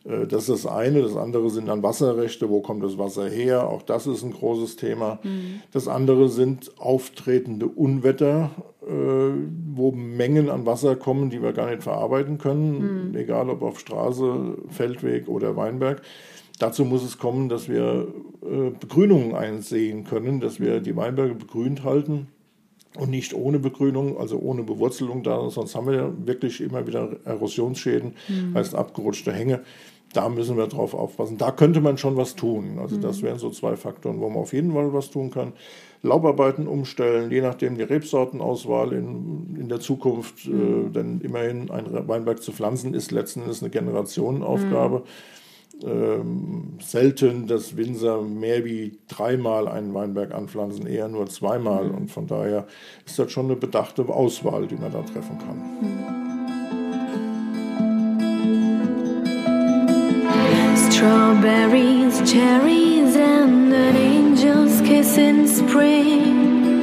Äh, 0.05 0.27
das 0.27 0.49
ist 0.49 0.65
das 0.65 0.67
eine. 0.67 1.03
Das 1.03 1.15
andere 1.15 1.49
sind 1.49 1.69
dann 1.69 1.85
Wasserrechte. 1.85 2.51
Wo 2.51 2.61
kommt 2.61 2.83
das 2.83 2.99
Wasser 2.99 3.29
her? 3.31 3.69
Auch 3.69 3.83
das 3.83 4.09
ist 4.09 4.25
ein 4.25 4.33
großes 4.33 4.75
Thema. 4.75 5.21
Mhm. 5.23 5.63
Das 5.71 5.87
andere 5.87 6.29
sind 6.29 6.73
auftretende 6.81 7.67
Unwetter, 7.69 8.51
äh, 8.85 8.91
wo 9.75 9.93
Mengen 9.93 10.51
an 10.51 10.67
Wasser 10.67 10.97
kommen, 10.97 11.31
die 11.31 11.41
wir 11.41 11.53
gar 11.53 11.71
nicht 11.71 11.85
verarbeiten 11.85 12.39
können, 12.39 13.11
mhm. 13.11 13.17
egal 13.17 13.49
ob 13.49 13.63
auf 13.63 13.79
Straße, 13.79 14.57
Feldweg 14.71 15.29
oder 15.29 15.55
Weinberg. 15.55 16.03
Dazu 16.59 16.85
muss 16.85 17.05
es 17.05 17.17
kommen, 17.19 17.49
dass 17.49 17.69
wir 17.69 18.09
Begrünungen 18.43 19.35
einsehen 19.35 20.05
können, 20.05 20.41
dass 20.41 20.59
wir 20.59 20.81
die 20.81 20.97
Weinberge 20.97 21.35
begrünt 21.35 21.85
halten 21.85 22.27
und 22.99 23.11
nicht 23.11 23.35
ohne 23.35 23.59
Begrünung, 23.59 24.19
also 24.19 24.39
ohne 24.39 24.65
Bewurzelung 24.65 25.23
da, 25.23 25.49
sonst 25.49 25.75
haben 25.75 25.87
wir 25.87 25.95
ja 25.95 26.13
wirklich 26.27 26.61
immer 26.61 26.87
wieder 26.87 27.17
Erosionsschäden, 27.25 28.15
mhm. 28.29 28.55
heißt 28.55 28.75
abgerutschte 28.75 29.33
Hänge. 29.33 29.63
Da 30.13 30.29
müssen 30.29 30.59
wir 30.59 30.67
drauf 30.67 30.93
aufpassen. 30.93 31.39
Da 31.39 31.53
könnte 31.53 31.81
man 31.81 31.97
schon 31.97 32.19
was 32.19 32.37
tun. 32.37 32.79
Also 32.79 32.99
das 32.99 33.23
mhm. 33.23 33.27
wären 33.27 33.39
so 33.39 33.49
zwei 33.49 33.77
Faktoren, 33.77 34.21
wo 34.21 34.29
man 34.29 34.43
auf 34.43 34.53
jeden 34.53 34.73
Fall 34.73 34.93
was 34.93 35.11
tun 35.11 35.31
kann. 35.31 35.55
Laubarbeiten 36.03 36.67
umstellen, 36.67 37.31
je 37.31 37.41
nachdem 37.41 37.77
die 37.77 37.85
Rebsortenauswahl 37.85 38.93
in, 38.93 39.57
in 39.59 39.69
der 39.69 39.81
Zukunft, 39.81 40.47
äh, 40.47 40.51
mhm. 40.51 40.87
äh, 40.87 40.91
denn 40.91 41.21
immerhin 41.23 41.71
ein 41.71 41.87
Weinberg 42.09 42.43
zu 42.43 42.53
pflanzen 42.53 42.93
ist 42.93 43.11
letzten 43.11 43.43
Endes 43.43 43.63
eine 43.63 43.71
Generationenaufgabe. 43.71 45.05
Mhm 45.85 46.23
ähm, 46.23 46.79
selten, 46.81 47.47
dass 47.47 47.77
Winzer 47.77 48.23
mehr 48.23 48.65
wie 48.65 48.99
dreimal 49.09 49.69
einen 49.69 49.95
Weinberg 49.95 50.35
anpflanzen, 50.35 50.87
eher 50.87 51.09
nur 51.09 51.27
zweimal. 51.27 51.91
Und 51.91 52.11
von 52.11 52.27
daher 52.27 52.67
ist 53.07 53.19
das 53.19 53.33
schon 53.33 53.47
eine 53.47 53.57
bedachte 53.57 54.09
Auswahl, 54.09 54.67
die 54.67 54.77
man 54.77 54.93
da 54.93 55.03
treffen 55.03 55.39
kann. 55.39 55.61
Strawberries, 60.91 62.21
cherries 62.31 63.17
and 63.17 63.73
an 63.73 63.97
angel's 63.97 64.81
kiss 64.83 65.17
in 65.17 65.49
spring. 65.49 66.83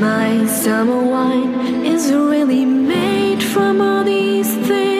My 0.00 0.46
summer 0.46 1.02
wine 1.02 1.84
is 1.84 2.12
really 2.12 2.64
made 2.64 3.42
from 3.42 3.80
all 3.80 4.04
these 4.04 4.52
things. 4.66 4.99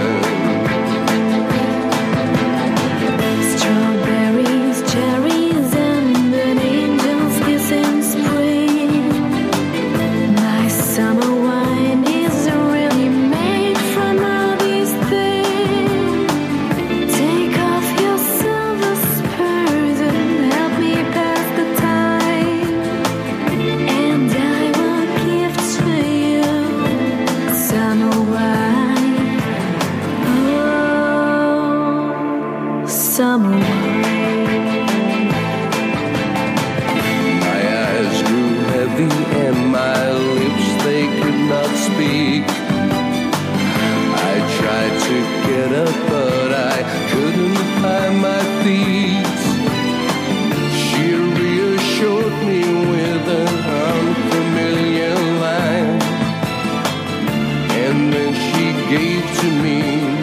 me. 59.51 60.20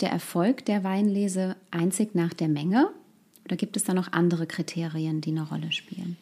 Der 0.00 0.10
Erfolg 0.10 0.64
der 0.64 0.84
Weinlese 0.84 1.56
einzig 1.70 2.14
nach 2.14 2.34
der 2.34 2.48
Menge? 2.48 2.90
Oder 3.44 3.56
gibt 3.56 3.76
es 3.76 3.84
da 3.84 3.94
noch 3.94 4.12
andere 4.12 4.46
Kriterien, 4.46 5.20
die 5.20 5.30
eine 5.30 5.48
Rolle 5.48 5.72
spielen? 5.72 6.16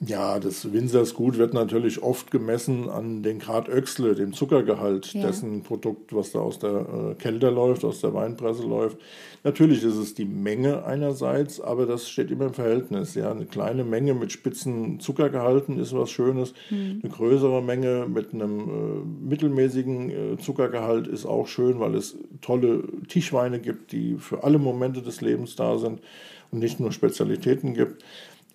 Ja, 0.00 0.38
das 0.40 0.72
Winzersgut 0.72 1.38
wird 1.38 1.54
natürlich 1.54 2.02
oft 2.02 2.30
gemessen 2.30 2.90
an 2.90 3.22
den 3.22 3.38
Grad 3.38 3.68
Öxle, 3.68 4.14
dem 4.14 4.32
Zuckergehalt 4.32 5.14
Ja. 5.14 5.22
dessen 5.22 5.62
Produkt, 5.62 6.14
was 6.14 6.32
da 6.32 6.40
aus 6.40 6.58
der 6.58 6.70
äh, 7.12 7.14
Kälte 7.14 7.48
läuft, 7.48 7.84
aus 7.84 8.00
der 8.00 8.12
Weinpresse 8.12 8.64
läuft. 8.64 8.98
Natürlich 9.44 9.84
ist 9.84 9.96
es 9.96 10.14
die 10.14 10.24
Menge 10.24 10.84
einerseits, 10.84 11.60
aber 11.60 11.86
das 11.86 12.08
steht 12.08 12.30
immer 12.30 12.46
im 12.46 12.54
Verhältnis. 12.54 13.14
Ja, 13.14 13.30
eine 13.30 13.46
kleine 13.46 13.84
Menge 13.84 14.14
mit 14.14 14.32
spitzen 14.32 14.98
Zuckergehalten 15.00 15.78
ist 15.78 15.94
was 15.94 16.10
Schönes. 16.10 16.54
Eine 16.70 17.00
größere 17.10 17.62
Menge 17.62 18.06
mit 18.08 18.34
einem 18.34 18.60
äh, 18.60 19.28
mittelmäßigen 19.28 20.10
äh, 20.10 20.38
Zuckergehalt 20.38 21.06
ist 21.06 21.24
auch 21.24 21.46
schön, 21.46 21.78
weil 21.80 21.94
es 21.94 22.16
tolle 22.40 22.82
Tischweine 23.08 23.60
gibt, 23.60 23.92
die 23.92 24.16
für 24.18 24.44
alle 24.44 24.58
Momente 24.58 25.02
des 25.02 25.20
Lebens 25.20 25.56
da 25.56 25.78
sind 25.78 26.00
und 26.50 26.58
nicht 26.58 26.80
nur 26.80 26.90
Spezialitäten 26.92 27.74
gibt. 27.74 28.02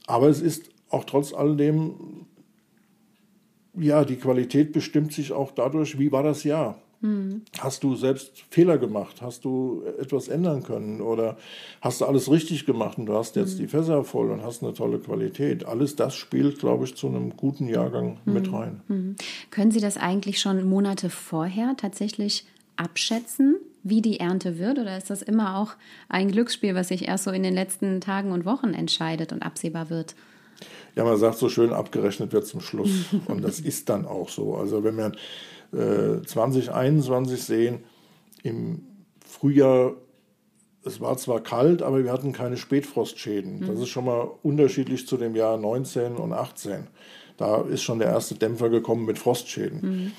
Aber 0.05 0.27
es 0.27 0.41
ist 0.41 0.69
auch 0.89 1.05
trotz 1.05 1.33
alledem, 1.33 2.25
ja, 3.77 4.03
die 4.03 4.17
Qualität 4.17 4.71
bestimmt 4.71 5.13
sich 5.13 5.31
auch 5.31 5.51
dadurch, 5.51 5.99
wie 5.99 6.11
war 6.11 6.23
das 6.23 6.43
Jahr? 6.43 6.81
Hast 7.59 7.83
du 7.83 7.95
selbst 7.95 8.43
Fehler 8.49 8.77
gemacht? 8.77 9.21
Hast 9.21 9.45
du 9.45 9.83
etwas 9.99 10.27
ändern 10.27 10.63
können? 10.63 10.99
Oder 10.99 11.37
hast 11.81 12.01
du 12.01 12.05
alles 12.05 12.29
richtig 12.29 12.65
gemacht 12.65 12.97
und 12.97 13.05
du 13.05 13.13
hast 13.13 13.37
jetzt 13.37 13.57
die 13.57 13.67
Fässer 13.67 14.03
voll 14.03 14.31
und 14.31 14.43
hast 14.43 14.63
eine 14.63 14.73
tolle 14.73 14.99
Qualität? 14.99 15.65
Alles 15.65 15.95
das 15.95 16.15
spielt, 16.15 16.59
glaube 16.59 16.83
ich, 16.83 16.95
zu 16.95 17.07
einem 17.07 17.37
guten 17.37 17.69
Jahrgang 17.69 18.17
mit 18.25 18.51
rein. 18.51 18.81
Können 19.49 19.71
Sie 19.71 19.79
das 19.79 19.95
eigentlich 19.95 20.41
schon 20.41 20.67
Monate 20.67 21.09
vorher 21.09 21.75
tatsächlich 21.77 22.45
abschätzen, 22.75 23.55
wie 23.83 24.01
die 24.01 24.19
Ernte 24.19 24.59
wird? 24.59 24.77
Oder 24.77 24.97
ist 24.97 25.09
das 25.09 25.21
immer 25.21 25.57
auch 25.57 25.75
ein 26.09 26.29
Glücksspiel, 26.29 26.75
was 26.75 26.89
sich 26.89 27.07
erst 27.07 27.23
so 27.23 27.31
in 27.31 27.43
den 27.43 27.53
letzten 27.53 28.01
Tagen 28.01 28.33
und 28.33 28.43
Wochen 28.43 28.73
entscheidet 28.73 29.31
und 29.31 29.41
absehbar 29.41 29.89
wird? 29.89 30.15
Ja, 30.95 31.03
man 31.03 31.17
sagt 31.17 31.37
so 31.37 31.49
schön, 31.49 31.73
abgerechnet 31.73 32.33
wird 32.33 32.45
zum 32.45 32.61
Schluss. 32.61 33.05
Und 33.27 33.43
das 33.43 33.59
ist 33.59 33.89
dann 33.89 34.05
auch 34.05 34.29
so. 34.29 34.55
Also 34.55 34.83
wenn 34.83 34.97
wir 34.97 35.11
äh, 35.73 36.21
2021 36.25 37.43
sehen, 37.43 37.79
im 38.43 38.83
Frühjahr, 39.25 39.93
es 40.83 41.01
war 41.01 41.17
zwar 41.17 41.41
kalt, 41.41 41.81
aber 41.81 42.03
wir 42.03 42.11
hatten 42.11 42.31
keine 42.31 42.57
Spätfrostschäden. 42.57 43.67
Das 43.67 43.79
ist 43.79 43.89
schon 43.89 44.05
mal 44.05 44.29
unterschiedlich 44.43 45.07
zu 45.07 45.17
dem 45.17 45.35
Jahr 45.35 45.57
19 45.57 46.15
und 46.15 46.33
18. 46.33 46.87
Da 47.37 47.61
ist 47.61 47.83
schon 47.83 47.99
der 47.99 48.09
erste 48.09 48.35
Dämpfer 48.35 48.69
gekommen 48.69 49.05
mit 49.05 49.19
Frostschäden. 49.19 50.13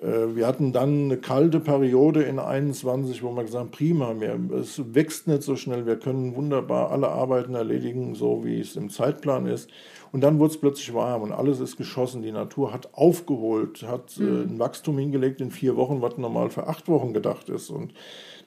Äh, 0.00 0.36
Wir 0.36 0.46
hatten 0.46 0.72
dann 0.72 1.04
eine 1.04 1.16
kalte 1.16 1.60
Periode 1.60 2.22
in 2.22 2.38
21, 2.38 3.22
wo 3.22 3.32
wir 3.32 3.44
gesagt 3.44 3.60
haben, 3.60 3.70
prima, 3.70 4.14
es 4.60 4.82
wächst 4.94 5.26
nicht 5.26 5.42
so 5.42 5.56
schnell, 5.56 5.86
wir 5.86 5.96
können 5.96 6.34
wunderbar 6.34 6.90
alle 6.90 7.08
Arbeiten 7.08 7.54
erledigen, 7.54 8.14
so 8.14 8.44
wie 8.44 8.60
es 8.60 8.76
im 8.76 8.90
Zeitplan 8.90 9.46
ist. 9.46 9.70
Und 10.16 10.22
dann 10.22 10.38
wurde 10.38 10.54
es 10.54 10.58
plötzlich 10.58 10.94
warm 10.94 11.20
und 11.20 11.32
alles 11.32 11.60
ist 11.60 11.76
geschossen. 11.76 12.22
Die 12.22 12.32
Natur 12.32 12.72
hat 12.72 12.94
aufgeholt, 12.94 13.82
hat 13.82 14.16
äh, 14.18 14.22
ein 14.22 14.58
Wachstum 14.58 14.96
hingelegt 14.96 15.42
in 15.42 15.50
vier 15.50 15.76
Wochen, 15.76 16.00
was 16.00 16.16
normal 16.16 16.48
für 16.48 16.68
acht 16.68 16.88
Wochen 16.88 17.12
gedacht 17.12 17.50
ist. 17.50 17.68
Und 17.68 17.92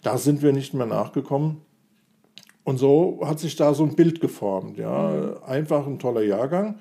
da 0.01 0.17
sind 0.17 0.41
wir 0.41 0.51
nicht 0.51 0.73
mehr 0.73 0.87
nachgekommen. 0.87 1.57
Und 2.63 2.79
so 2.79 3.19
hat 3.23 3.39
sich 3.39 3.55
da 3.55 3.75
so 3.75 3.83
ein 3.83 3.95
Bild 3.95 4.19
geformt. 4.19 4.79
Ja, 4.79 5.43
einfach 5.43 5.85
ein 5.85 5.99
toller 5.99 6.23
Jahrgang, 6.23 6.79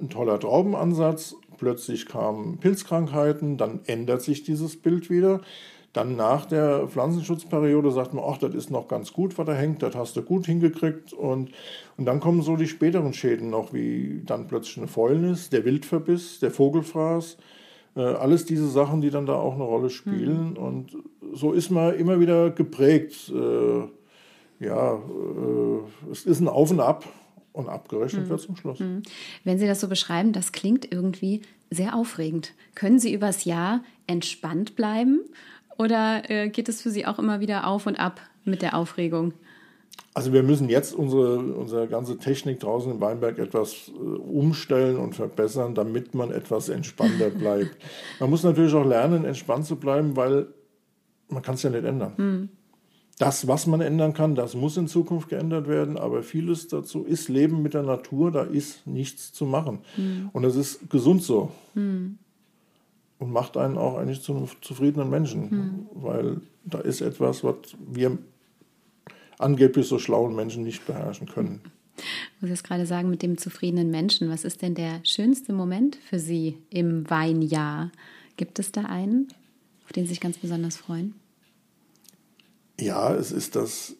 ein 0.00 0.08
toller 0.08 0.40
Traubenansatz. 0.40 1.34
Plötzlich 1.58 2.06
kamen 2.06 2.56
Pilzkrankheiten, 2.56 3.58
dann 3.58 3.80
ändert 3.84 4.22
sich 4.22 4.44
dieses 4.44 4.80
Bild 4.80 5.10
wieder. 5.10 5.42
Dann 5.96 6.14
nach 6.14 6.44
der 6.44 6.88
Pflanzenschutzperiode 6.88 7.90
sagt 7.90 8.12
man, 8.12 8.22
ach, 8.28 8.36
das 8.36 8.54
ist 8.54 8.70
noch 8.70 8.86
ganz 8.86 9.14
gut, 9.14 9.38
was 9.38 9.46
da 9.46 9.54
hängt, 9.54 9.82
das 9.82 9.94
hast 9.94 10.14
du 10.14 10.20
gut 10.20 10.44
hingekriegt. 10.44 11.14
Und, 11.14 11.52
und 11.96 12.04
dann 12.04 12.20
kommen 12.20 12.42
so 12.42 12.56
die 12.56 12.66
späteren 12.66 13.14
Schäden 13.14 13.48
noch, 13.48 13.72
wie 13.72 14.20
dann 14.26 14.46
plötzlich 14.46 14.76
eine 14.76 14.88
Fäulnis, 14.88 15.48
der 15.48 15.64
Wildverbiss, 15.64 16.38
der 16.40 16.50
Vogelfraß. 16.50 17.38
Äh, 17.96 18.00
alles 18.00 18.44
diese 18.44 18.68
Sachen, 18.68 19.00
die 19.00 19.08
dann 19.08 19.24
da 19.24 19.36
auch 19.36 19.54
eine 19.54 19.64
Rolle 19.64 19.88
spielen. 19.88 20.58
Und 20.58 20.98
so 21.32 21.52
ist 21.52 21.70
man 21.70 21.94
immer 21.94 22.20
wieder 22.20 22.50
geprägt. 22.50 23.32
Äh, 23.34 24.66
ja, 24.66 24.96
äh, 24.96 26.10
es 26.12 26.26
ist 26.26 26.40
ein 26.40 26.48
Auf 26.48 26.70
und 26.72 26.80
Ab 26.80 27.06
und 27.54 27.70
abgerechnet 27.70 28.28
wird 28.28 28.42
zum 28.42 28.54
Schluss. 28.56 28.80
Wenn 29.44 29.58
Sie 29.58 29.66
das 29.66 29.80
so 29.80 29.88
beschreiben, 29.88 30.34
das 30.34 30.52
klingt 30.52 30.92
irgendwie 30.92 31.40
sehr 31.70 31.96
aufregend. 31.96 32.52
Können 32.74 32.98
Sie 32.98 33.14
übers 33.14 33.46
Jahr 33.46 33.82
entspannt 34.06 34.76
bleiben 34.76 35.20
oder 35.78 36.28
äh, 36.30 36.48
geht 36.48 36.68
es 36.68 36.82
für 36.82 36.90
Sie 36.90 37.06
auch 37.06 37.18
immer 37.18 37.40
wieder 37.40 37.66
auf 37.66 37.86
und 37.86 37.96
ab 37.96 38.20
mit 38.44 38.62
der 38.62 38.76
Aufregung? 38.76 39.32
Also 40.14 40.32
wir 40.32 40.42
müssen 40.42 40.68
jetzt 40.68 40.94
unsere, 40.94 41.38
unsere 41.38 41.88
ganze 41.88 42.16
Technik 42.16 42.60
draußen 42.60 42.90
im 42.90 43.00
Weinberg 43.00 43.38
etwas 43.38 43.88
äh, 43.88 44.00
umstellen 44.00 44.96
und 44.96 45.14
verbessern, 45.14 45.74
damit 45.74 46.14
man 46.14 46.30
etwas 46.30 46.68
entspannter 46.68 47.30
bleibt. 47.38 47.76
Man 48.18 48.30
muss 48.30 48.42
natürlich 48.42 48.72
auch 48.74 48.84
lernen, 48.84 49.24
entspannt 49.24 49.66
zu 49.66 49.76
bleiben, 49.76 50.16
weil 50.16 50.46
man 51.28 51.42
kann 51.42 51.56
es 51.56 51.62
ja 51.62 51.70
nicht 51.70 51.84
ändern. 51.84 52.14
Das, 53.18 53.48
was 53.48 53.66
man 53.66 53.80
ändern 53.80 54.12
kann, 54.12 54.34
das 54.34 54.54
muss 54.54 54.76
in 54.76 54.88
Zukunft 54.88 55.28
geändert 55.28 55.68
werden, 55.68 55.98
aber 55.98 56.22
vieles 56.22 56.68
dazu 56.68 57.04
ist 57.04 57.28
Leben 57.28 57.62
mit 57.62 57.74
der 57.74 57.82
Natur, 57.82 58.30
da 58.30 58.42
ist 58.42 58.86
nichts 58.86 59.32
zu 59.32 59.46
machen. 59.46 59.80
Und 60.32 60.42
das 60.42 60.54
ist 60.54 60.88
gesund 60.90 61.22
so. 61.22 61.50
Und 63.18 63.32
macht 63.32 63.56
einen 63.56 63.78
auch 63.78 63.96
eigentlich 63.96 64.20
zu 64.20 64.36
einem 64.36 64.48
zufriedenen 64.60 65.08
Menschen, 65.08 65.86
weil 65.94 66.42
da 66.64 66.80
ist 66.80 67.00
etwas, 67.00 67.42
was 67.42 67.56
wir 67.78 68.18
angeblich 69.38 69.88
so 69.88 69.98
schlauen 69.98 70.34
Menschen 70.36 70.64
nicht 70.64 70.86
beherrschen 70.86 71.26
können. 71.26 71.62
Ich 71.96 72.42
muss 72.42 72.50
jetzt 72.50 72.64
gerade 72.64 72.84
sagen, 72.84 73.08
mit 73.08 73.22
dem 73.22 73.38
zufriedenen 73.38 73.90
Menschen, 73.90 74.28
was 74.28 74.44
ist 74.44 74.60
denn 74.62 74.74
der 74.74 75.00
schönste 75.04 75.52
Moment 75.52 75.96
für 75.96 76.18
Sie 76.18 76.58
im 76.68 77.08
Weinjahr? 77.08 77.90
Gibt 78.36 78.58
es 78.58 78.72
da 78.72 78.82
einen, 78.82 79.28
auf 79.84 79.92
den 79.92 80.04
Sie 80.04 80.10
sich 80.10 80.20
ganz 80.20 80.36
besonders 80.36 80.76
freuen? 80.76 81.14
Ja, 82.78 83.14
es 83.14 83.32
ist 83.32 83.56
das, 83.56 83.96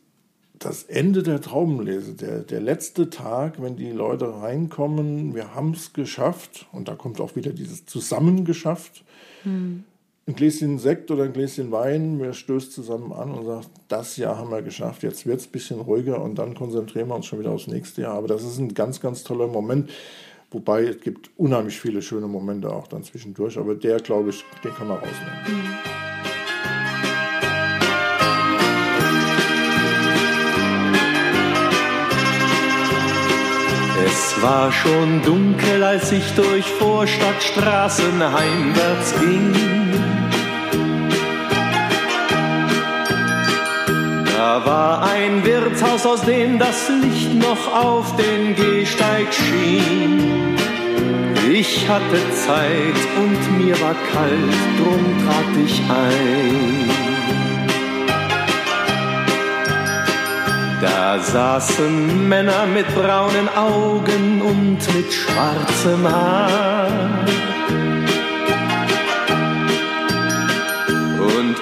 das 0.59 0.85
Ende 0.85 1.23
der 1.23 1.40
Traubenlese, 1.40 2.14
der, 2.14 2.40
der 2.40 2.61
letzte 2.61 3.11
Tag, 3.11 3.61
wenn 3.62 3.77
die 3.77 3.90
Leute 3.90 4.40
reinkommen, 4.40 5.35
wir 5.35 5.55
haben 5.55 5.73
es 5.73 5.92
geschafft 5.92 6.66
und 6.73 6.88
da 6.88 6.95
kommt 6.95 7.21
auch 7.21 7.37
wieder 7.37 7.53
dieses 7.53 7.87
Zusammengeschafft. 7.87 9.05
Hm 9.42 9.85
ein 10.29 10.35
Gläschen 10.35 10.79
Sekt 10.79 11.11
oder 11.11 11.25
ein 11.25 11.33
Gläschen 11.33 11.71
Wein, 11.71 12.21
wir 12.21 12.33
stößt 12.33 12.73
zusammen 12.73 13.12
an 13.12 13.31
und 13.31 13.47
sagt, 13.47 13.71
das 13.88 14.16
Jahr 14.16 14.37
haben 14.38 14.51
wir 14.51 14.62
geschafft, 14.62 15.05
jetzt 15.05 15.25
wird 15.25 15.40
es 15.40 15.47
ein 15.47 15.53
bisschen 15.53 15.81
ruhiger 15.81 16.21
und 16.21 16.37
dann 16.37 16.55
konzentrieren 16.55 17.09
wir 17.09 17.14
uns 17.14 17.27
schon 17.27 17.38
wieder 17.38 17.53
aufs 17.53 17.69
nächste 17.69 18.03
Jahr. 18.03 18.14
Aber 18.14 18.27
das 18.27 18.42
ist 18.42 18.59
ein 18.59 18.75
ganz, 18.75 19.01
ganz 19.01 19.23
toller 19.23 19.47
Moment. 19.47 19.90
Wobei 20.51 20.85
es 20.85 21.01
gibt 21.01 21.31
unheimlich 21.37 21.81
viele 21.81 22.03
schöne 22.03 22.27
Momente 22.27 22.73
auch 22.73 22.88
dann 22.88 23.05
zwischendurch, 23.05 23.59
aber 23.59 23.75
der, 23.75 23.99
glaube 23.99 24.31
ich, 24.31 24.45
den 24.64 24.75
kann 24.75 24.88
man 24.88 24.99
rausnehmen. 24.99 25.95
Es 34.37 34.42
war 34.42 34.70
schon 34.70 35.22
dunkel, 35.22 35.83
als 35.83 36.12
ich 36.12 36.35
durch 36.35 36.66
Vorstadtstraßen 36.66 38.22
heimwärts 38.22 39.14
ging. 39.18 39.53
Da 44.37 44.66
war 44.66 45.03
ein 45.05 45.42
Wirtshaus, 45.44 46.05
aus 46.05 46.20
dem 46.22 46.59
das 46.59 46.90
Licht 47.03 47.35
noch 47.35 47.83
auf 47.83 48.14
den 48.16 48.55
Gehsteig 48.55 49.33
schien. 49.33 50.55
Ich 51.51 51.88
hatte 51.88 52.18
Zeit 52.35 53.01
und 53.16 53.64
mir 53.64 53.81
war 53.81 53.94
kalt, 54.12 54.55
drum 54.79 55.25
trat 55.25 55.64
ich 55.64 55.81
ein. 55.88 57.06
Da 60.87 61.18
saßen 61.18 62.29
Männer 62.29 62.66
mit 62.66 62.87
braunen 62.94 63.49
Augen 63.57 64.40
und 64.40 64.79
mit 64.94 65.12
schwarzem 65.12 66.03
Haar. 66.09 67.27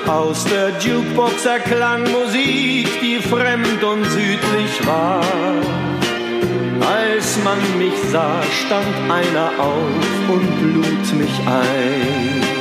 Aus 0.07 0.45
der 0.45 0.69
Jukebox 0.81 1.47
erklang 1.47 2.03
Musik, 2.11 2.89
die 3.01 3.21
fremd 3.21 3.83
und 3.83 4.05
südlich 4.05 4.87
war. 4.87 5.23
Als 6.81 7.39
man 7.43 7.59
mich 7.79 7.99
sah, 8.13 8.43
stand 8.67 9.11
einer 9.11 9.51
auf 9.59 10.29
und 10.29 10.75
lud 10.75 11.19
mich 11.19 11.39
ein. 11.47 12.54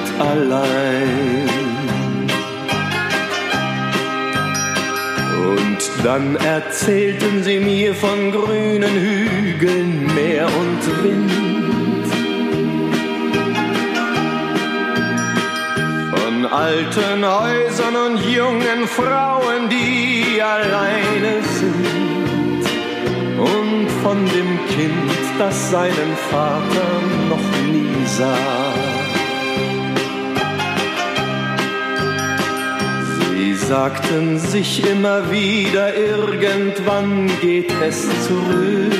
Und 0.00 0.20
allein. 0.20 1.48
Und 5.52 6.04
dann 6.04 6.36
erzählten 6.36 7.42
sie 7.42 7.60
mir 7.60 7.94
von 7.94 8.32
grünen 8.32 8.94
Hügeln, 8.94 10.14
Meer 10.14 10.46
und 10.46 11.04
Wind. 11.04 12.06
Von 16.14 16.46
alten 16.46 17.24
Häusern 17.24 17.96
und 18.06 18.18
jungen 18.26 18.86
Frauen, 18.86 19.68
die 19.68 20.40
alleine 20.40 21.42
sind. 21.58 22.64
Und 23.38 23.88
von 24.02 24.18
dem 24.26 24.58
Kind, 24.68 25.10
das 25.38 25.70
seinen 25.70 26.12
Vater 26.30 26.88
noch 27.30 27.72
nie 27.72 28.06
sah. 28.06 28.89
Sagten 33.70 34.36
sich 34.36 34.84
immer 34.84 35.30
wieder, 35.30 35.94
irgendwann 35.94 37.30
geht 37.40 37.72
es 37.80 38.02
zurück. 38.26 38.92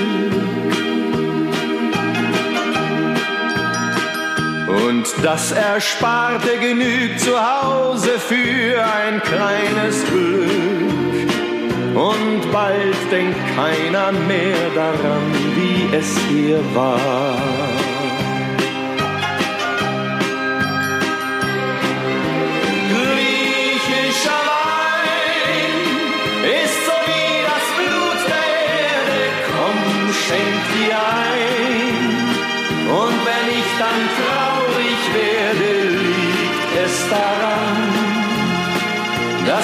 Und 4.87 5.06
das 5.24 5.50
Ersparte 5.50 6.56
genügt 6.61 7.18
zu 7.18 7.33
Hause 7.33 8.11
für 8.20 8.80
ein 8.80 9.20
kleines 9.22 10.04
Glück. 10.06 10.48
Und 11.96 12.52
bald 12.52 12.96
denkt 13.11 13.40
keiner 13.56 14.12
mehr 14.12 14.70
daran, 14.76 15.35
wie 15.56 15.96
es 15.96 16.16
hier 16.28 16.61
war. 16.76 17.49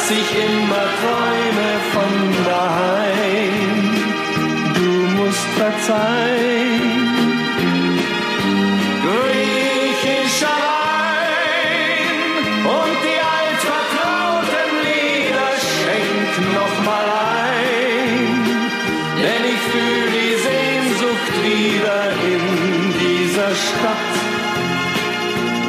Dass 0.09 0.17
ich 0.17 0.31
immer 0.39 0.87
träume 1.03 1.71
von 1.93 2.13
daheim. 2.45 3.75
Du 4.75 4.91
musst 5.19 5.49
verzeihen. 5.59 6.85
Griechischer 9.07 10.59
Wein 10.77 12.11
und 12.77 12.97
die 13.07 13.21
altvertrauten 13.39 14.71
Lieder 14.87 15.51
schenk 15.75 16.31
noch 16.55 16.77
mal 16.89 17.09
ein, 17.43 18.31
denn 19.23 19.43
ich 19.55 19.63
fühle 19.73 20.09
die 20.19 20.35
Sehnsucht 20.47 21.35
wieder 21.43 22.03
in 22.33 22.45
dieser 23.03 23.53
Stadt. 23.67 24.15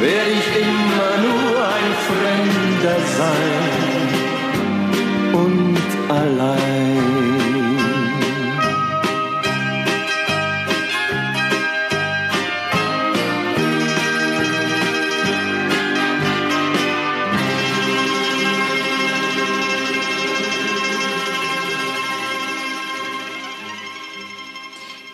Werde 0.00 0.30
ich 0.30 0.48
immer 0.62 1.12
nur 1.26 1.54
ein 1.66 1.92
Fremder 2.06 2.98
sein 3.16 3.57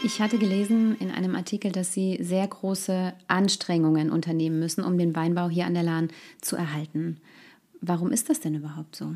Ich 0.05 0.21
hatte 0.21 0.37
gelesen 0.37 0.99
in 1.01 1.11
einem 1.11 1.35
Artikel, 1.35 1.73
dass 1.73 1.95
Sie 1.95 2.19
sehr 2.21 2.47
große 2.47 3.15
Anstrengungen 3.27 4.11
unternehmen 4.11 4.59
müssen, 4.59 4.85
um 4.85 4.99
den 4.99 5.17
Weinbau 5.17 5.49
hier 5.49 5.65
an 5.65 5.73
der 5.73 5.83
Lahn 5.83 6.09
zu 6.43 6.57
erhalten. 6.57 7.17
Warum 7.81 8.13
ist 8.13 8.29
das 8.29 8.39
denn 8.39 8.55
überhaupt 8.55 8.97
so? 8.97 9.15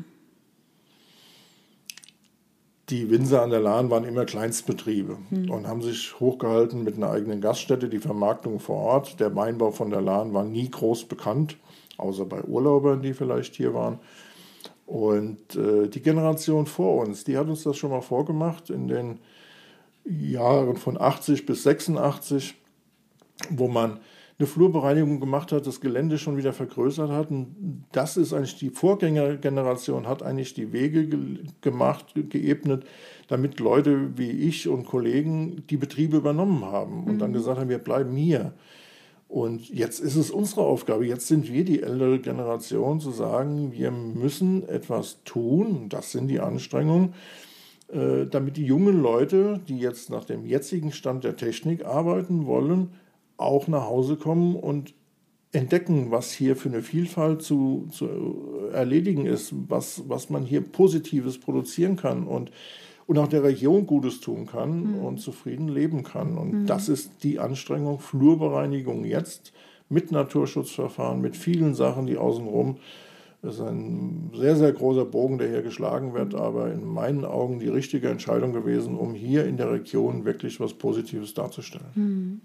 Die 2.89 3.11
Winzer 3.11 3.43
an 3.43 3.51
der 3.51 3.59
Lahn 3.59 3.91
waren 3.91 4.03
immer 4.03 4.25
Kleinstbetriebe 4.25 5.19
und 5.29 5.67
haben 5.67 5.83
sich 5.83 6.19
hochgehalten 6.19 6.83
mit 6.83 6.95
einer 6.95 7.11
eigenen 7.11 7.39
Gaststätte, 7.39 7.87
die 7.87 7.99
Vermarktung 7.99 8.59
vor 8.59 8.77
Ort. 8.77 9.19
Der 9.19 9.35
Weinbau 9.35 9.69
von 9.69 9.91
der 9.91 10.01
Lahn 10.01 10.33
war 10.33 10.43
nie 10.43 10.71
groß 10.71 11.05
bekannt. 11.05 11.57
außer 11.97 12.25
bei 12.25 12.41
Urlaubern, 12.41 13.03
die 13.03 13.13
vielleicht 13.13 13.53
hier 13.53 13.75
waren. 13.75 13.99
Und 14.87 15.55
äh, 15.55 15.87
die 15.87 16.01
Generation 16.01 16.65
vor 16.65 17.05
uns, 17.05 17.25
die 17.25 17.37
hat 17.37 17.47
uns 17.47 17.61
das 17.61 17.77
schon 17.77 17.91
mal 17.91 18.01
vorgemacht 18.01 18.71
in 18.71 18.87
den 18.87 19.19
Jahren 20.09 20.77
von 20.77 20.99
80 20.99 21.45
bis 21.45 21.63
86, 21.63 22.55
wo 23.49 23.67
man 23.67 23.99
eine 24.39 24.47
Flurbereinigung 24.47 25.19
gemacht 25.19 25.51
hat, 25.51 25.67
das 25.67 25.81
Gelände 25.81 26.17
schon 26.17 26.37
wieder 26.37 26.53
vergrößert 26.53 27.11
hat. 27.11 27.29
Und 27.29 27.83
das 27.91 28.15
ist 28.15 28.33
eigentlich 28.33 28.57
die 28.57 28.69
Vorgängergeneration, 28.69 30.07
hat 30.07 30.23
eigentlich 30.23 30.53
die 30.53 30.71
Wege 30.71 31.07
ge 31.07 31.39
gemacht, 31.59 32.13
geebnet, 32.15 32.85
damit 33.27 33.59
Leute 33.59 34.17
wie 34.17 34.31
ich 34.31 34.69
und 34.69 34.85
Kollegen 34.85 35.63
die 35.69 35.77
Betriebe 35.77 36.17
übernommen 36.17 36.63
haben 36.63 37.03
und 37.03 37.15
mhm. 37.15 37.19
dann 37.19 37.33
gesagt 37.33 37.59
haben, 37.59 37.69
wir 37.69 37.79
bleiben 37.79 38.15
hier. 38.15 38.53
Und 39.27 39.69
jetzt 39.69 39.99
ist 39.99 40.15
es 40.15 40.31
unsere 40.31 40.61
Aufgabe, 40.61 41.05
jetzt 41.05 41.27
sind 41.27 41.51
wir 41.51 41.63
die 41.63 41.83
ältere 41.83 42.19
Generation, 42.19 42.99
zu 42.99 43.11
sagen, 43.11 43.73
wir 43.73 43.91
müssen 43.91 44.67
etwas 44.67 45.23
tun, 45.23 45.87
das 45.89 46.11
sind 46.11 46.29
die 46.29 46.39
Anstrengungen, 46.39 47.13
damit 47.91 48.57
die 48.57 48.65
jungen 48.65 49.01
Leute, 49.01 49.59
die 49.67 49.79
jetzt 49.79 50.09
nach 50.09 50.23
dem 50.23 50.45
jetzigen 50.45 50.91
Stand 50.91 51.23
der 51.23 51.35
Technik 51.35 51.85
arbeiten 51.85 52.45
wollen, 52.45 52.89
auch 53.37 53.67
nach 53.67 53.85
Hause 53.85 54.15
kommen 54.15 54.55
und 54.55 54.93
entdecken, 55.51 56.11
was 56.11 56.31
hier 56.31 56.55
für 56.55 56.69
eine 56.69 56.83
Vielfalt 56.83 57.41
zu, 57.41 57.87
zu 57.91 58.07
erledigen 58.71 59.25
ist, 59.25 59.53
was, 59.67 60.03
was 60.07 60.29
man 60.29 60.43
hier 60.45 60.61
Positives 60.61 61.39
produzieren 61.39 61.95
kann 61.95 62.27
und 62.27 62.51
und 63.09 63.17
auch 63.17 63.27
der 63.27 63.43
Region 63.43 63.87
Gutes 63.87 64.21
tun 64.21 64.45
kann 64.45 64.83
mhm. 64.83 64.99
und 64.99 65.19
zufrieden 65.19 65.67
leben 65.67 66.03
kann. 66.03 66.37
Und 66.37 66.53
mhm. 66.53 66.65
das 66.67 66.89
ist 66.89 67.23
die 67.23 67.39
Anstrengung, 67.39 67.97
Flurbereinigung 67.97 69.03
jetzt 69.03 69.51
mit 69.89 70.11
Naturschutzverfahren, 70.11 71.19
mit 71.19 71.35
vielen 71.35 71.73
Sachen, 71.73 72.05
die 72.05 72.17
außenrum 72.17 72.77
das 73.41 73.55
ist 73.55 73.61
ein 73.61 74.31
sehr, 74.35 74.57
sehr 74.57 74.73
großer 74.73 75.05
Bogen, 75.05 75.37
der 75.37 75.47
hier 75.47 75.61
geschlagen 75.61 76.13
wird, 76.13 76.35
aber 76.35 76.73
in 76.73 76.85
meinen 76.85 77.23
Augen 77.23 77.59
die 77.59 77.69
richtige 77.69 78.09
Entscheidung 78.09 78.51
gewesen, 78.51 78.97
um 78.97 79.13
hier 79.13 79.45
in 79.45 79.55
der 79.55 79.71
Region 79.71 80.25
wirklich 80.25 80.59
was 80.59 80.73
Positives 80.73 81.33
darzustellen. 81.35 81.85
Hm. 81.93 82.41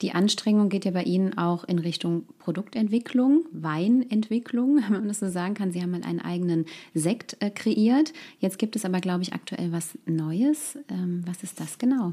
Die 0.00 0.12
Anstrengung 0.12 0.68
geht 0.68 0.84
ja 0.84 0.92
bei 0.92 1.02
Ihnen 1.02 1.36
auch 1.36 1.64
in 1.64 1.80
Richtung 1.80 2.24
Produktentwicklung, 2.38 3.46
Weinentwicklung, 3.50 4.76
wenn 4.88 4.92
man 4.92 5.08
das 5.08 5.18
so 5.18 5.28
sagen 5.28 5.54
kann. 5.54 5.72
Sie 5.72 5.82
haben 5.82 5.90
mal 5.90 6.04
einen 6.04 6.20
eigenen 6.20 6.66
Sekt 6.94 7.36
äh, 7.40 7.50
kreiert. 7.50 8.12
Jetzt 8.38 8.58
gibt 8.60 8.76
es 8.76 8.84
aber, 8.84 9.00
glaube 9.00 9.22
ich, 9.22 9.32
aktuell 9.32 9.72
was 9.72 9.98
Neues. 10.06 10.78
Ähm, 10.88 11.22
was 11.26 11.42
ist 11.42 11.58
das 11.58 11.78
genau? 11.78 12.12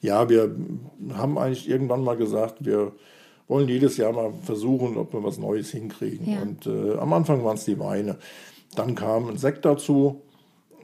Ja, 0.00 0.30
wir 0.30 0.54
haben 1.12 1.36
eigentlich 1.36 1.68
irgendwann 1.68 2.02
mal 2.02 2.16
gesagt, 2.16 2.64
wir 2.64 2.92
wollen 3.48 3.68
jedes 3.68 3.96
Jahr 3.96 4.12
mal 4.12 4.32
versuchen, 4.42 4.96
ob 4.96 5.12
wir 5.12 5.22
was 5.22 5.38
Neues 5.38 5.70
hinkriegen. 5.70 6.30
Ja. 6.30 6.42
Und 6.42 6.66
äh, 6.66 6.96
am 6.98 7.12
Anfang 7.12 7.44
waren 7.44 7.56
es 7.56 7.64
die 7.64 7.78
Weine. 7.78 8.16
Dann 8.74 8.94
kam 8.94 9.28
ein 9.28 9.36
Sekt 9.36 9.64
dazu, 9.64 10.22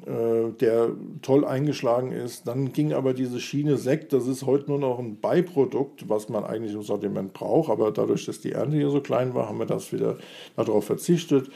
äh, 0.07 0.53
der 0.61 0.91
toll 1.23 1.45
eingeschlagen 1.45 2.13
ist. 2.13 2.47
Dann 2.47 2.73
ging 2.73 2.93
aber 2.93 3.15
diese 3.15 3.41
Schiene 3.41 3.77
Sekt, 3.77 4.13
das 4.13 4.27
ist 4.27 4.47
heute 4.47 4.71
nur 4.71 4.79
noch 4.79 4.99
ein 4.99 5.21
Beiprodukt, 5.21 6.09
was 6.09 6.29
man 6.29 6.45
eigentlich 6.45 6.75
im 6.75 6.83
Sortiment 6.83 7.33
braucht. 7.33 7.71
Aber 7.71 7.91
dadurch, 7.91 8.27
dass 8.27 8.41
die 8.41 8.53
Ernte 8.53 8.77
hier 8.77 8.91
so 8.91 9.01
klein 9.01 9.35
war, 9.35 9.49
haben 9.49 9.59
wir 9.59 9.67
das 9.67 9.93
wieder 9.93 10.19
darauf 10.57 10.85
verzichtet 10.85 11.51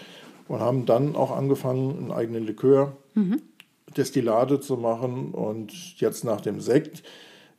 und 0.49 0.61
haben 0.61 0.87
dann 0.87 1.17
auch 1.17 1.31
angefangen, 1.31 1.97
einen 1.97 2.13
eigenen 2.13 2.47
Likör, 2.47 2.97
mhm. 3.15 3.41
Destillate 3.97 4.61
zu 4.61 4.77
machen. 4.77 5.33
Und 5.33 6.01
jetzt 6.01 6.25
nach 6.25 6.41
dem 6.41 6.61
Sekt 6.61 7.03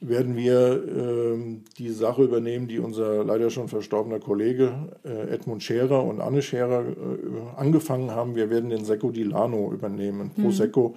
werden 0.01 0.35
wir 0.35 0.83
äh, 0.83 1.57
die 1.77 1.89
Sache 1.89 2.23
übernehmen, 2.23 2.67
die 2.67 2.79
unser 2.79 3.23
leider 3.23 3.49
schon 3.49 3.67
verstorbener 3.67 4.19
Kollege 4.19 4.89
äh, 5.03 5.33
Edmund 5.33 5.63
Scherer 5.63 6.03
und 6.03 6.21
Anne 6.21 6.41
Scherer 6.41 6.85
äh, 6.85 7.57
angefangen 7.57 8.11
haben. 8.11 8.35
Wir 8.35 8.49
werden 8.49 8.69
den 8.69 8.85
Secco 8.85 9.11
di 9.11 9.23
Lano 9.23 9.71
übernehmen, 9.71 10.31
mhm. 10.35 10.43
Prosecco 10.43 10.95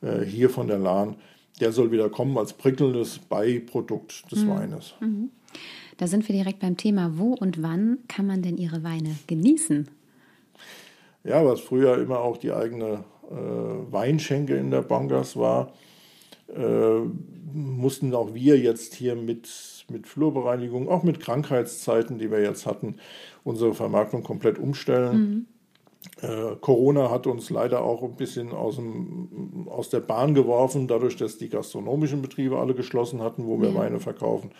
äh, 0.00 0.24
hier 0.24 0.50
von 0.50 0.68
der 0.68 0.78
Lahn. 0.78 1.16
Der 1.60 1.72
soll 1.72 1.90
wieder 1.90 2.08
kommen 2.08 2.38
als 2.38 2.52
prickelndes 2.52 3.18
Beiprodukt 3.18 4.30
des 4.32 4.44
mhm. 4.44 4.50
Weines. 4.50 4.94
Mhm. 5.00 5.30
Da 5.98 6.06
sind 6.06 6.26
wir 6.28 6.34
direkt 6.34 6.60
beim 6.60 6.76
Thema. 6.76 7.12
Wo 7.16 7.34
und 7.34 7.62
wann 7.62 7.98
kann 8.08 8.26
man 8.26 8.40
denn 8.40 8.56
Ihre 8.56 8.82
Weine 8.82 9.16
genießen? 9.26 9.88
Ja, 11.24 11.44
was 11.44 11.60
früher 11.60 11.98
immer 11.98 12.20
auch 12.20 12.38
die 12.38 12.52
eigene 12.52 13.04
äh, 13.30 13.34
Weinschenke 13.92 14.56
in 14.56 14.70
der 14.70 14.80
Bangas 14.80 15.36
war, 15.36 15.74
äh, 16.54 17.00
mussten 17.52 18.14
auch 18.14 18.34
wir 18.34 18.58
jetzt 18.58 18.94
hier 18.94 19.16
mit, 19.16 19.48
mit 19.90 20.06
Flurbereinigung, 20.06 20.88
auch 20.88 21.02
mit 21.02 21.20
Krankheitszeiten, 21.20 22.18
die 22.18 22.30
wir 22.30 22.40
jetzt 22.40 22.66
hatten, 22.66 22.96
unsere 23.44 23.74
Vermarktung 23.74 24.22
komplett 24.22 24.58
umstellen. 24.58 25.18
Mhm. 25.18 25.46
Äh, 26.22 26.56
Corona 26.60 27.10
hat 27.10 27.26
uns 27.26 27.50
leider 27.50 27.82
auch 27.82 28.02
ein 28.02 28.16
bisschen 28.16 28.52
aus, 28.52 28.76
dem, 28.76 29.68
aus 29.68 29.90
der 29.90 30.00
Bahn 30.00 30.34
geworfen, 30.34 30.88
dadurch, 30.88 31.16
dass 31.16 31.38
die 31.38 31.48
gastronomischen 31.48 32.22
Betriebe 32.22 32.58
alle 32.58 32.74
geschlossen 32.74 33.22
hatten, 33.22 33.46
wo 33.46 33.60
wir 33.60 33.70
ja. 33.70 33.74
Weine 33.74 34.00
verkaufen. 34.00 34.50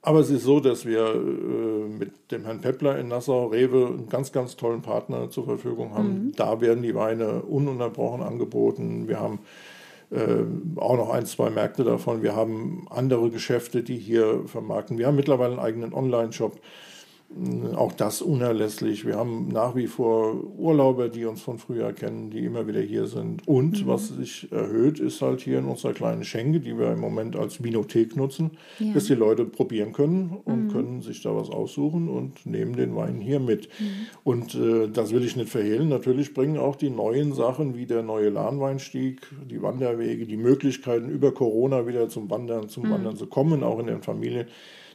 Aber 0.00 0.20
es 0.20 0.30
ist 0.30 0.44
so, 0.44 0.60
dass 0.60 0.86
wir 0.86 1.14
äh, 1.14 1.88
mit 1.88 2.30
dem 2.30 2.44
Herrn 2.44 2.60
Peppler 2.60 2.98
in 2.98 3.08
Nassau, 3.08 3.46
Rewe, 3.46 3.86
einen 3.86 4.08
ganz, 4.08 4.30
ganz 4.30 4.56
tollen 4.56 4.80
Partner 4.80 5.28
zur 5.30 5.44
Verfügung 5.44 5.94
haben. 5.94 6.26
Mhm. 6.26 6.32
Da 6.36 6.60
werden 6.60 6.82
die 6.84 6.94
Weine 6.94 7.42
ununterbrochen 7.42 8.22
angeboten. 8.22 9.08
Wir 9.08 9.18
haben 9.18 9.40
äh, 10.10 10.44
auch 10.76 10.96
noch 10.96 11.10
ein, 11.10 11.26
zwei 11.26 11.50
Märkte 11.50 11.84
davon. 11.84 12.22
Wir 12.22 12.34
haben 12.34 12.86
andere 12.90 13.30
Geschäfte, 13.30 13.82
die 13.82 13.98
hier 13.98 14.42
vermarkten. 14.46 14.98
Wir 14.98 15.06
haben 15.06 15.16
mittlerweile 15.16 15.52
einen 15.52 15.60
eigenen 15.60 15.92
Online-Shop. 15.92 16.58
Auch 17.76 17.92
das 17.92 18.22
unerlässlich. 18.22 19.04
Wir 19.04 19.16
haben 19.16 19.48
nach 19.48 19.76
wie 19.76 19.86
vor 19.86 20.42
Urlauber, 20.58 21.10
die 21.10 21.26
uns 21.26 21.42
von 21.42 21.58
früher 21.58 21.92
kennen, 21.92 22.30
die 22.30 22.42
immer 22.42 22.66
wieder 22.66 22.80
hier 22.80 23.06
sind. 23.06 23.46
Und 23.46 23.84
mhm. 23.84 23.86
was 23.86 24.08
sich 24.08 24.50
erhöht, 24.50 24.98
ist 24.98 25.20
halt 25.20 25.42
hier 25.42 25.58
in 25.58 25.66
unserer 25.66 25.92
kleinen 25.92 26.24
Schenke, 26.24 26.58
die 26.58 26.78
wir 26.78 26.90
im 26.90 27.00
Moment 27.00 27.36
als 27.36 27.62
Vinothek 27.62 28.16
nutzen, 28.16 28.52
ja. 28.78 28.94
dass 28.94 29.04
die 29.04 29.14
Leute 29.14 29.44
probieren 29.44 29.92
können 29.92 30.38
und 30.44 30.64
mhm. 30.64 30.72
können 30.72 31.02
sich 31.02 31.22
da 31.22 31.36
was 31.36 31.50
aussuchen 31.50 32.08
und 32.08 32.46
nehmen 32.46 32.74
den 32.76 32.96
Wein 32.96 33.20
hier 33.20 33.40
mit. 33.40 33.68
Mhm. 33.78 33.84
Und 34.24 34.54
äh, 34.54 34.88
das 34.88 35.12
will 35.12 35.22
ich 35.22 35.36
nicht 35.36 35.50
verhehlen. 35.50 35.90
Natürlich 35.90 36.32
bringen 36.32 36.56
auch 36.56 36.76
die 36.76 36.90
neuen 36.90 37.34
Sachen 37.34 37.76
wie 37.76 37.84
der 37.84 38.02
neue 38.02 38.30
Lahnweinstieg, 38.30 39.20
die 39.50 39.60
Wanderwege, 39.60 40.24
die 40.24 40.38
Möglichkeiten 40.38 41.10
über 41.10 41.32
Corona 41.32 41.86
wieder 41.86 42.08
zum 42.08 42.30
Wandern, 42.30 42.70
zum 42.70 42.86
mhm. 42.86 42.90
Wandern 42.90 43.16
zu 43.16 43.26
kommen, 43.26 43.62
auch 43.62 43.78
in 43.80 43.86
den 43.86 44.02
Familien 44.02 44.46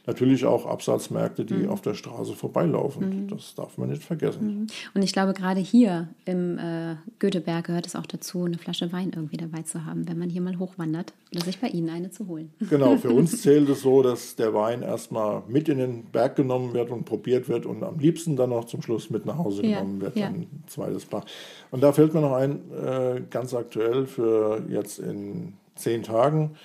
natürlich 0.06 0.44
auch 0.44 0.66
Absatzmärkte, 0.66 1.44
die 1.44 1.54
mhm. 1.54 1.70
auf 1.70 1.80
der 1.80 1.94
Straße 1.94 2.34
vorbeilaufen. 2.34 3.24
Mhm. 3.24 3.28
Das 3.28 3.54
darf 3.54 3.78
man 3.78 3.88
nicht 3.88 4.02
vergessen. 4.02 4.46
Mhm. 4.46 4.66
Und 4.94 5.02
ich 5.02 5.12
glaube, 5.12 5.32
gerade 5.32 5.60
hier 5.60 6.08
im 6.24 6.58
äh, 6.58 6.96
Göteberg 7.18 7.66
gehört 7.66 7.86
es 7.86 7.96
auch 7.96 8.06
dazu, 8.06 8.44
eine 8.44 8.58
Flasche 8.58 8.92
Wein 8.92 9.12
irgendwie 9.14 9.36
dabei 9.36 9.62
zu 9.62 9.84
haben, 9.84 10.08
wenn 10.08 10.18
man 10.18 10.28
hier 10.28 10.42
mal 10.42 10.58
hochwandert 10.58 11.14
oder 11.34 11.44
sich 11.44 11.58
bei 11.58 11.68
Ihnen 11.68 11.88
eine 11.88 12.10
zu 12.10 12.28
holen. 12.28 12.52
Genau, 12.68 12.96
für 12.96 13.10
uns 13.10 13.40
zählt 13.42 13.68
es 13.68 13.82
so, 13.82 14.02
dass 14.02 14.36
der 14.36 14.52
Wein 14.52 14.82
erstmal 14.82 15.42
mit 15.48 15.68
in 15.68 15.78
den 15.78 16.04
Berg 16.04 16.36
genommen 16.36 16.74
wird 16.74 16.90
und 16.90 17.04
probiert 17.04 17.48
wird 17.48 17.66
und 17.66 17.82
am 17.82 17.98
liebsten 17.98 18.36
dann 18.36 18.50
noch 18.50 18.66
zum 18.66 18.82
Schluss 18.82 19.10
mit 19.10 19.24
nach 19.24 19.38
Hause 19.38 19.64
ja. 19.64 19.78
genommen 19.78 20.00
wird. 20.00 20.16
Ja. 20.16 20.26
Ein 20.26 20.46
zweites 20.66 21.06
Paar. 21.06 21.24
Und 21.70 21.82
da 21.82 21.92
fällt 21.92 22.14
mir 22.14 22.20
noch 22.20 22.34
ein, 22.34 22.60
äh, 22.72 23.22
ganz 23.30 23.54
aktuell 23.54 24.06
für 24.06 24.62
jetzt 24.68 24.98
in 24.98 25.54
zehn 25.76 26.02
Tagen 26.02 26.56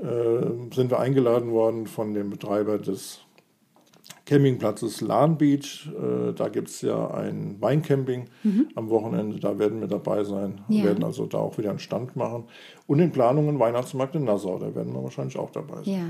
sind 0.00 0.90
wir 0.90 0.98
eingeladen 1.00 1.50
worden 1.50 1.86
von 1.86 2.14
dem 2.14 2.30
Betreiber 2.30 2.78
des 2.78 3.20
Campingplatzes 4.28 5.00
Lahn 5.00 5.38
Beach. 5.38 5.88
Äh, 5.88 6.34
da 6.34 6.48
gibt 6.48 6.68
es 6.68 6.82
ja 6.82 7.10
ein 7.12 7.56
Weincamping 7.60 8.26
mhm. 8.42 8.68
am 8.74 8.90
Wochenende. 8.90 9.40
Da 9.40 9.58
werden 9.58 9.80
wir 9.80 9.88
dabei 9.88 10.22
sein. 10.22 10.60
Ja. 10.68 10.76
Wir 10.76 10.84
werden 10.90 11.02
also 11.02 11.24
da 11.24 11.38
auch 11.38 11.56
wieder 11.56 11.70
einen 11.70 11.78
Stand 11.78 12.14
machen. 12.14 12.44
Und 12.86 13.00
in 13.00 13.10
Planungen 13.10 13.58
Weihnachtsmarkt 13.58 14.14
in 14.16 14.24
Nassau. 14.24 14.58
Da 14.58 14.74
werden 14.74 14.92
wir 14.92 15.02
wahrscheinlich 15.02 15.38
auch 15.38 15.50
dabei 15.50 15.82
sein. 15.82 15.94
Ja, 15.94 16.06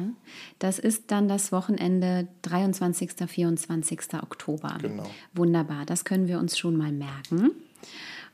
das 0.58 0.80
ist 0.80 1.12
dann 1.12 1.28
das 1.28 1.52
Wochenende 1.52 2.26
23. 2.42 3.12
24. 3.28 4.00
Oktober. 4.20 4.76
Genau. 4.82 5.04
Wunderbar. 5.34 5.86
Das 5.86 6.04
können 6.04 6.26
wir 6.26 6.40
uns 6.40 6.58
schon 6.58 6.76
mal 6.76 6.90
merken. 6.90 7.52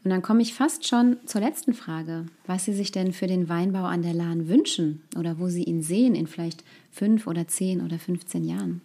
Und 0.05 0.11
dann 0.11 0.21
komme 0.21 0.43
ich 0.43 0.53
fast 0.53 0.87
schon 0.87 1.17
zur 1.25 1.41
letzten 1.41 1.73
Frage, 1.73 2.27
was 2.47 2.67
Sie 2.67 2.75
sich 2.75 2.93
denn 2.93 3.15
für 3.15 3.27
den 3.27 3.49
Weinbau 3.49 3.85
an 3.85 4.03
der 4.03 4.13
Lahn 4.13 4.49
wünschen 4.49 5.03
oder 5.19 5.39
wo 5.39 5.49
Sie 5.49 5.65
ihn 5.65 5.83
sehen 5.83 6.15
in 6.15 6.27
vielleicht 6.27 6.63
fünf 6.91 7.27
oder 7.27 7.49
zehn 7.49 7.81
oder 7.81 7.99
15 7.99 8.45
Jahren. 8.45 8.83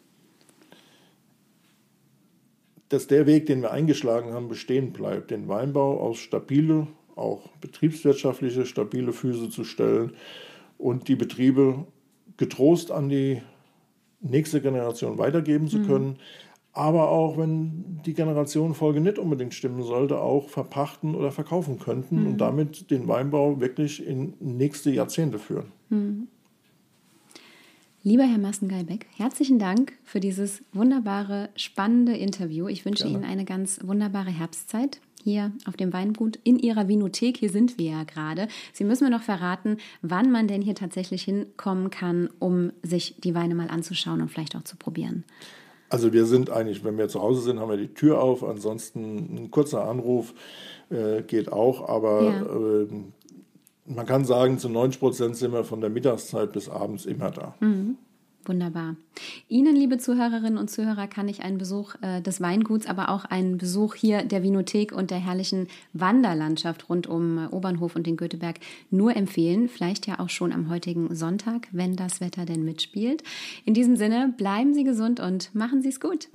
Dass 2.88 3.08
der 3.08 3.27
Weg, 3.27 3.47
den 3.47 3.62
wir 3.62 3.71
eingeschlagen 3.71 4.32
haben, 4.32 4.47
bestehen 4.47 4.93
bleibt, 4.93 5.32
den 5.32 5.49
Weinbau 5.49 5.99
aus 5.99 6.19
stabile, 6.19 6.88
auch 7.17 7.49
betriebswirtschaftliche, 7.60 8.65
stabile 8.65 9.12
Füße 9.12 9.49
zu 9.49 9.65
stellen 9.65 10.13
und 10.77 11.10
die 11.10 11.17
Betriebe 11.17 11.86
getrost 12.38 12.91
an 12.91 13.10
die 13.10 13.41
nächste 14.21 14.62
Generation 14.62 15.17
weitergeben 15.17 15.67
zu 15.67 15.79
mhm. 15.79 15.88
können. 15.88 16.08
Mhm 16.08 16.48
aber 16.79 17.09
auch 17.09 17.37
wenn 17.37 17.99
die 18.05 18.13
Generationenfolge 18.13 19.01
nicht 19.01 19.19
unbedingt 19.19 19.53
stimmen 19.53 19.83
sollte, 19.83 20.21
auch 20.21 20.47
verpachten 20.47 21.13
oder 21.13 21.29
verkaufen 21.29 21.77
könnten 21.77 22.21
mhm. 22.21 22.27
und 22.27 22.37
damit 22.37 22.89
den 22.89 23.09
Weinbau 23.09 23.59
wirklich 23.59 24.05
in 24.05 24.33
nächste 24.39 24.89
Jahrzehnte 24.89 25.39
führen. 25.39 25.73
Mhm. 25.89 26.29
Lieber 28.01 28.23
Herr 28.23 28.37
Massengeilbeck, 28.37 29.07
herzlichen 29.17 29.59
Dank 29.59 29.91
für 30.05 30.21
dieses 30.21 30.63
wunderbare, 30.71 31.49
spannende 31.57 32.15
Interview. 32.15 32.69
Ich 32.69 32.85
wünsche 32.85 33.03
Gerne. 33.03 33.17
Ihnen 33.17 33.29
eine 33.29 33.43
ganz 33.43 33.81
wunderbare 33.83 34.29
Herbstzeit 34.29 35.01
hier 35.21 35.51
auf 35.65 35.75
dem 35.75 35.91
Weingut 35.91 36.39
in 36.45 36.57
Ihrer 36.59 36.87
Vinothek. 36.87 37.35
Hier 37.35 37.49
sind 37.49 37.77
wir 37.77 37.91
ja 37.91 38.03
gerade. 38.05 38.47
Sie 38.71 38.85
müssen 38.85 39.03
mir 39.03 39.09
noch 39.09 39.23
verraten, 39.23 39.79
wann 40.01 40.31
man 40.31 40.47
denn 40.47 40.61
hier 40.61 40.75
tatsächlich 40.75 41.23
hinkommen 41.23 41.89
kann, 41.89 42.29
um 42.39 42.71
sich 42.83 43.15
die 43.21 43.35
Weine 43.35 43.53
mal 43.53 43.67
anzuschauen 43.67 44.21
und 44.21 44.31
vielleicht 44.31 44.55
auch 44.55 44.63
zu 44.63 44.77
probieren. 44.77 45.25
Also 45.89 46.13
wir 46.13 46.25
sind 46.25 46.49
eigentlich, 46.49 46.84
wenn 46.84 46.97
wir 46.97 47.10
zu 47.10 47.21
Hause 47.21 47.41
sind, 47.41 47.60
haben 47.60 47.69
wir 47.69 47.78
die 47.78 47.93
Tür 47.93 48.21
auf. 48.21 48.43
Ansonsten 48.43 49.36
ein 49.36 49.52
kurzer 49.52 49.88
Anruf 49.88 50.34
äh, 50.89 51.23
geht 51.23 51.52
auch. 51.52 51.89
Aber 51.89 52.23
ja. 52.23 52.41
äh, 52.41 52.88
man 53.86 54.06
kann 54.06 54.23
sagen, 54.23 54.60
zu 54.60 54.69
90 54.69 54.99
Prozent 54.99 55.36
sind 55.36 55.52
wir 55.52 55.63
von 55.63 55.82
der 55.82 55.89
Mittagszeit 55.89 56.52
bis 56.52 56.69
abends 56.69 57.06
immer 57.06 57.32
da. 57.32 57.56
Mhm. 57.60 57.97
Wunderbar. 58.49 58.95
Ihnen, 59.47 59.75
liebe 59.75 59.99
Zuhörerinnen 59.99 60.57
und 60.57 60.71
Zuhörer, 60.71 61.07
kann 61.07 61.27
ich 61.27 61.43
einen 61.43 61.59
Besuch 61.59 61.93
äh, 62.01 62.19
des 62.19 62.41
Weinguts, 62.41 62.88
aber 62.88 63.09
auch 63.09 63.25
einen 63.25 63.59
Besuch 63.59 63.93
hier 63.93 64.23
der 64.23 64.41
Vinothek 64.41 64.91
und 64.91 65.12
der 65.12 65.19
herrlichen 65.19 65.67
Wanderlandschaft 65.93 66.89
rund 66.89 67.05
um 67.05 67.38
äh, 67.38 67.47
Obernhof 67.51 67.95
und 67.95 68.07
den 68.07 68.17
Göteberg 68.17 68.59
nur 68.89 69.15
empfehlen. 69.15 69.69
Vielleicht 69.69 70.07
ja 70.07 70.19
auch 70.19 70.29
schon 70.29 70.51
am 70.51 70.67
heutigen 70.67 71.13
Sonntag, 71.13 71.67
wenn 71.71 71.95
das 71.95 72.21
Wetter 72.21 72.45
denn 72.45 72.65
mitspielt. 72.65 73.21
In 73.65 73.75
diesem 73.75 73.95
Sinne, 73.95 74.33
bleiben 74.35 74.73
Sie 74.73 74.83
gesund 74.83 75.19
und 75.19 75.53
machen 75.53 75.83
Sie 75.83 75.89
es 75.89 75.99
gut. 75.99 76.27